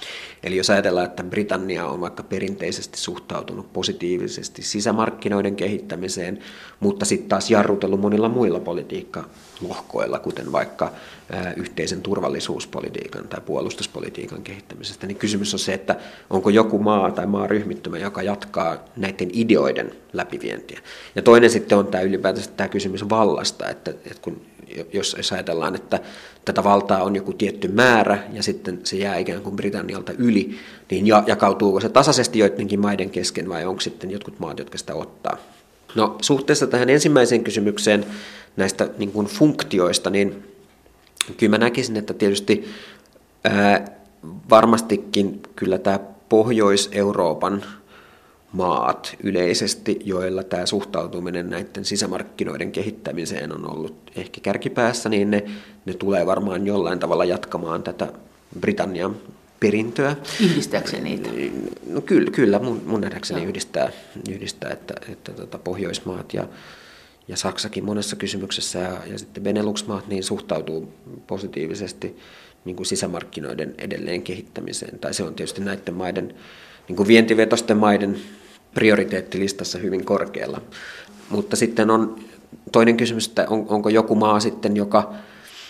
[0.43, 6.39] Eli jos ajatellaan, että Britannia on vaikka perinteisesti suhtautunut positiivisesti sisämarkkinoiden kehittämiseen,
[6.81, 8.61] mutta sitten taas jarrutellut monilla muilla
[9.61, 10.93] politiikkalohkoilla, kuten vaikka
[11.57, 15.97] yhteisen turvallisuuspolitiikan tai puolustuspolitiikan kehittämisestä, niin kysymys on se, että
[16.31, 20.81] onko joku maa tai maaryhmittymä, joka jatkaa näiden ideoiden läpivientiä.
[21.15, 24.41] Ja toinen sitten on tämä ylipäätänsä tämä kysymys vallasta, että, että kun
[24.93, 26.01] jos ajatellaan, että
[26.45, 30.59] tätä valtaa on joku tietty määrä ja sitten se jää ikään kuin Britannialta yli,
[30.91, 35.37] niin jakautuuko se tasaisesti joidenkin maiden kesken vai onko sitten jotkut maat, jotka sitä ottaa?
[35.95, 38.07] No suhteessa tähän ensimmäiseen kysymykseen
[38.57, 40.45] näistä niin kuin funktioista, niin
[41.37, 42.65] kyllä mä näkisin, että tietysti
[43.45, 44.01] ää,
[44.51, 47.65] varmastikin kyllä tämä Pohjois-Euroopan
[48.53, 55.45] maat yleisesti, joilla tämä suhtautuminen näiden sisämarkkinoiden kehittämiseen on ollut ehkä kärkipäässä, niin ne,
[55.87, 58.13] ne tulee varmaan jollain tavalla jatkamaan tätä
[58.61, 59.17] Britannian
[59.61, 60.17] perintöä.
[60.41, 61.31] Yhdistääkseni niitä?
[61.87, 63.93] No kyllä, kyllä mun, mun nähdäkseni yhdistää,
[64.31, 66.49] yhdistää, että, että tota Pohjoismaat ja,
[67.31, 70.93] ja Saksakin monessa kysymyksessä ja, ja sitten Benelux-maat niin suhtautuu
[71.27, 72.17] positiivisesti
[72.65, 74.99] niin kuin sisämarkkinoiden edelleen kehittämiseen.
[74.99, 76.35] Tai se on tietysti näiden maiden,
[76.89, 78.17] niin kuin vientivetosten maiden
[78.75, 80.63] prioriteettilistassa hyvin korkealla.
[81.31, 82.19] Mutta sitten on
[82.73, 85.15] toinen kysymys, että on, onko joku maa sitten, joka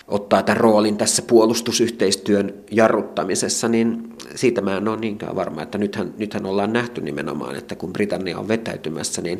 [0.09, 6.15] ottaa tämän roolin tässä puolustusyhteistyön jarruttamisessa, niin siitä mä en ole niinkään varma, että nythän,
[6.19, 9.39] nythän ollaan nähty nimenomaan, että kun Britannia on vetäytymässä, niin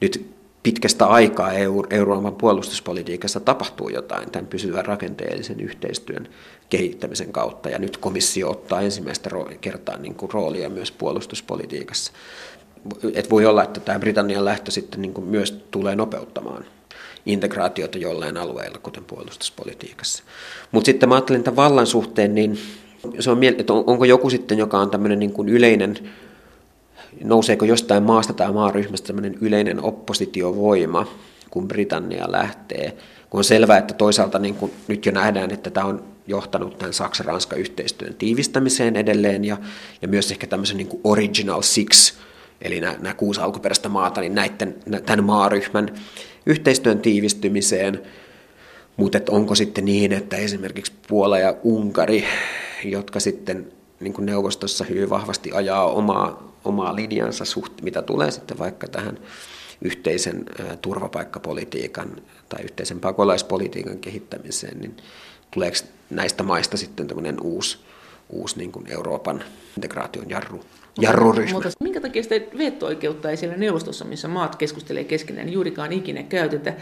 [0.00, 6.28] nyt pitkästä aikaa EU, Euroopan puolustuspolitiikassa tapahtuu jotain tämän pysyvän rakenteellisen yhteistyön
[6.68, 9.30] kehittämisen kautta, ja nyt komissio ottaa ensimmäistä
[9.60, 12.12] kertaa niin kuin roolia myös puolustuspolitiikassa.
[13.14, 16.64] Et voi olla, että tämä Britannian lähtö sitten niin kuin myös tulee nopeuttamaan
[17.26, 20.24] integraatiota jollain alueella, kuten puolustuspolitiikassa.
[20.72, 22.58] Mutta sitten mä ajattelin tämän vallan suhteen, niin
[23.20, 25.98] se on, että onko joku sitten, joka on tämmöinen niin kuin yleinen,
[27.24, 31.06] nouseeko jostain maasta tai maaryhmästä tämmöinen yleinen oppositiovoima,
[31.50, 32.96] kun Britannia lähtee,
[33.30, 36.92] kun on selvää, että toisaalta niin kuin nyt jo nähdään, että tämä on johtanut tämän
[36.92, 39.56] Saksa-Ranska-yhteistyön tiivistämiseen edelleen ja,
[40.02, 42.14] ja myös ehkä tämmöisen niin kuin original six,
[42.62, 44.74] eli nämä, nämä kuusi alkuperäistä maata, niin näiden,
[45.06, 45.94] tämän maaryhmän
[46.46, 48.02] yhteistyön tiivistymiseen,
[48.96, 52.24] mutta onko sitten niin, että esimerkiksi Puola ja Unkari,
[52.84, 58.58] jotka sitten niin kuin neuvostossa hyvin vahvasti ajaa omaa, omaa linjansa suht, mitä tulee sitten
[58.58, 59.18] vaikka tähän
[59.82, 60.44] yhteisen
[60.82, 64.96] turvapaikkapolitiikan tai yhteisen pakolaispolitiikan kehittämiseen, niin
[65.50, 65.76] tuleeko
[66.10, 67.78] näistä maista sitten tämmöinen uusi,
[68.30, 69.44] uusi niin kuin Euroopan
[69.76, 70.60] integraation jarru?
[71.00, 71.52] jarruryhmä.
[71.52, 76.22] Mutta minkä takia sitä veto-oikeutta ei siellä neuvostossa, missä maat keskustelee keskenään, niin juurikaan ikinä
[76.22, 76.74] käytetä?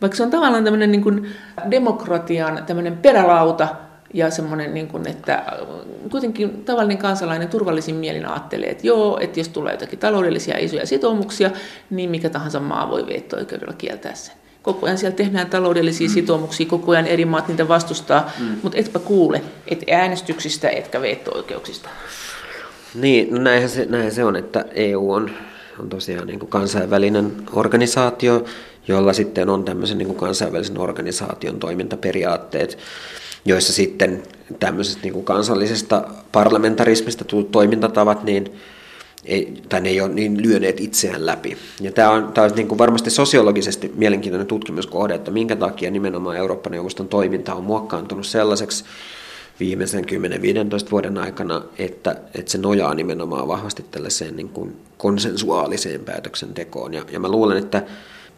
[0.00, 1.28] Vaikka se on tavallaan tämmöinen niin kuin
[1.70, 3.68] demokratian tämmöinen perälauta,
[4.14, 5.44] ja semmoinen, niin kuin, että
[6.10, 11.50] kuitenkin tavallinen kansalainen turvallisin mielin ajattelee, että joo, että jos tulee jotakin taloudellisia isoja sitoumuksia,
[11.90, 14.34] niin mikä tahansa maa voi veto-oikeudella kieltää sen.
[14.62, 16.12] Koko ajan siellä tehdään taloudellisia mm.
[16.12, 18.56] sitoumuksia, koko ajan eri maat niitä vastustaa, mm.
[18.62, 21.88] mutta etpä kuule, et äänestyksistä etkä veto-oikeuksista.
[22.94, 25.30] Niin, no näinhän se, näinhän se on, että EU on,
[25.80, 28.44] on tosiaan niin kuin kansainvälinen organisaatio,
[28.88, 32.78] jolla sitten on tämmöisen niin kuin kansainvälisen organisaation toimintaperiaatteet,
[33.44, 34.22] joissa sitten
[34.60, 38.52] tämmöisestä niin kuin kansallisesta parlamentarismista tullut toimintatavat, niin
[39.24, 41.56] ei, tai ne ei ole niin lyöneet itseään läpi.
[41.80, 46.36] Ja tämä on, tämä on niin kuin varmasti sosiologisesti mielenkiintoinen tutkimuskohde, että minkä takia nimenomaan
[46.36, 48.84] Euroopan neuvoston toiminta on muokkaantunut sellaiseksi,
[49.60, 56.94] viimeisen 10-15 vuoden aikana, että, että se nojaa nimenomaan vahvasti tällaiseen niin kuin konsensuaaliseen päätöksentekoon.
[56.94, 57.82] Ja, ja mä luulen, että,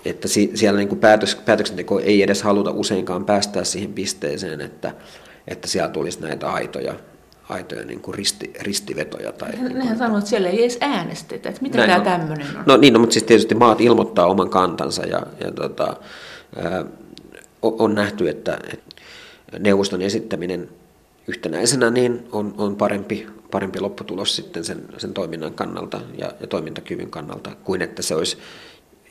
[0.04, 4.94] että siellä niin kuin päätös, päätöksenteko ei edes haluta useinkaan päästää siihen pisteeseen, että,
[5.48, 6.94] että siellä tulisi näitä aitoja,
[7.48, 9.32] aitoja niin kuin risti, ristivetoja.
[9.32, 12.62] Tai Nehän niin kuin, sanoo, että siellä ei edes äänestetä, että mitä tämä tämmöinen on.
[12.66, 15.96] No niin, no, mutta siis tietysti maat ilmoittaa oman kantansa ja, ja tota,
[16.56, 16.84] ää,
[17.62, 20.68] on nähty, että, että neuvoston esittäminen
[21.28, 27.10] yhtenäisenä niin on, on parempi, parempi lopputulos sitten sen, sen toiminnan kannalta ja, ja toimintakyvyn
[27.10, 28.38] kannalta, kuin että se olisi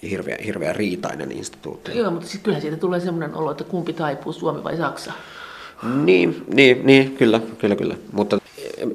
[0.02, 1.96] hirveä, hirveä riitainen instituutio.
[1.96, 5.14] Joo, mutta sitten kyllähän siitä tulee sellainen olo, että kumpi taipuu, Suomi vai Saksa.
[6.04, 7.96] Niin, niin, niin kyllä, kyllä, kyllä.
[8.12, 8.38] Mutta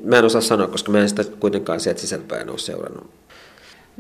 [0.05, 3.11] mä en osaa sanoa, koska mä en sitä kuitenkaan sieltä sisältäpäin ole seurannut.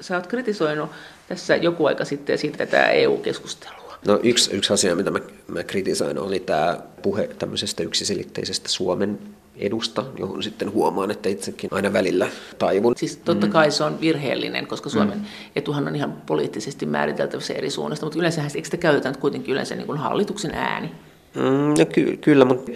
[0.01, 0.91] Sä oot kritisoinut
[1.29, 3.99] tässä joku aika sitten siitä tämä EU-keskustelua.
[4.07, 9.19] No yksi, yksi asia, mitä mä, mä kritisoin, oli tämä puhe tämmöisestä yksiselitteisestä Suomen
[9.61, 12.95] edusta, johon sitten huomaan, että itsekin aina välillä taivun.
[12.97, 13.53] Siis totta mm.
[13.53, 15.25] kai se on virheellinen, koska Suomen mm.
[15.57, 19.87] etuhan on ihan poliittisesti määriteltävissä eri suunnasta, mutta yleensä eikö sitä käytetään kuitenkin yleensä niin
[19.87, 20.91] kuin hallituksen ääni?
[21.35, 22.73] Mm, no ky- kyllä, mutta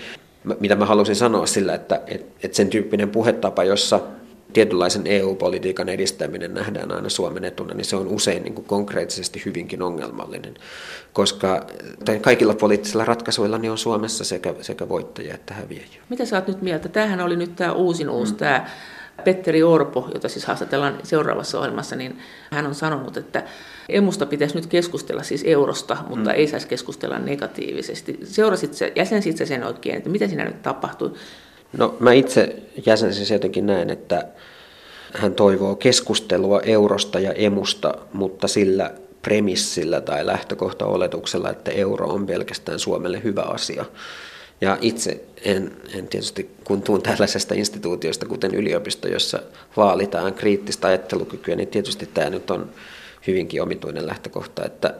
[0.60, 4.00] mitä mä halusin sanoa sillä, että et, et sen tyyppinen puhetapa, jossa
[4.54, 9.82] tietynlaisen EU-politiikan edistäminen nähdään aina Suomen etuna, niin se on usein niin kuin konkreettisesti hyvinkin
[9.82, 10.54] ongelmallinen,
[11.12, 11.66] koska
[12.20, 16.02] kaikilla poliittisilla ratkaisuilla niin on Suomessa sekä, sekä voittajia että häviäjiä.
[16.08, 16.88] Mitä sä oot nyt mieltä?
[16.88, 18.38] Tämähän oli nyt tämä uusin uusi, mm.
[18.38, 18.66] tämä
[19.24, 22.18] Petteri Orpo, jota siis haastatellaan seuraavassa ohjelmassa, niin
[22.50, 23.42] hän on sanonut, että
[23.88, 26.36] emusta pitäisi nyt keskustella siis eurosta, mutta mm.
[26.36, 28.20] ei saisi keskustella negatiivisesti.
[28.24, 31.12] Seurasit sä, jäsensit sä sen oikein, että mitä siinä nyt tapahtui?
[31.76, 32.56] No mä itse
[32.86, 34.26] jäsensin jotenkin näin, että
[35.14, 38.90] hän toivoo keskustelua eurosta ja emusta, mutta sillä
[39.22, 43.84] premissillä tai lähtökohta-oletuksella, että euro on pelkästään Suomelle hyvä asia.
[44.60, 49.42] Ja itse en, en tietysti, kun tuun tällaisesta instituutiosta, kuten yliopisto, jossa
[49.76, 52.70] vaalitaan kriittistä ajattelukykyä, niin tietysti tämä nyt on
[53.26, 54.94] hyvinkin omituinen lähtökohta, että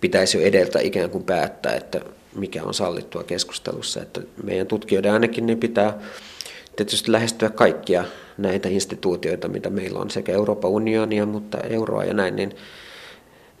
[0.00, 2.00] pitäisi jo edeltä ikään kuin päättää, että
[2.34, 4.02] mikä on sallittua keskustelussa.
[4.02, 5.98] Että meidän tutkijoiden ainakin niin pitää
[6.76, 8.04] tietysti lähestyä kaikkia
[8.38, 12.54] näitä instituutioita, mitä meillä on, sekä Euroopan unionia, mutta euroa ja näin, niin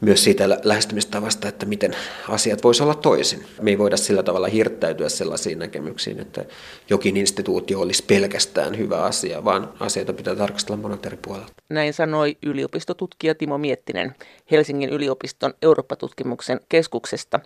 [0.00, 1.96] myös siitä lähestymistavasta, että miten
[2.28, 3.44] asiat voisi olla toisin.
[3.62, 6.44] Me ei voida sillä tavalla hirttäytyä sellaisiin näkemyksiin, että
[6.90, 11.52] jokin instituutio olisi pelkästään hyvä asia, vaan asioita pitää tarkastella monet eri puolelta.
[11.68, 14.14] Näin sanoi yliopistotutkija Timo Miettinen
[14.50, 17.40] Helsingin yliopiston Eurooppa-tutkimuksen keskuksesta.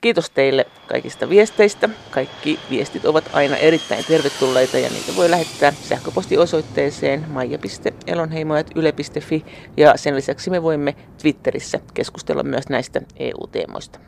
[0.00, 1.88] Kiitos teille kaikista viesteistä.
[2.10, 9.44] Kaikki viestit ovat aina erittäin tervetulleita ja niitä voi lähettää sähköpostiosoitteeseen maija.elonheimo.yle.fi
[9.76, 13.98] ja sen lisäksi me voimme Twitterissä keskustella myös näistä EU-teemoista.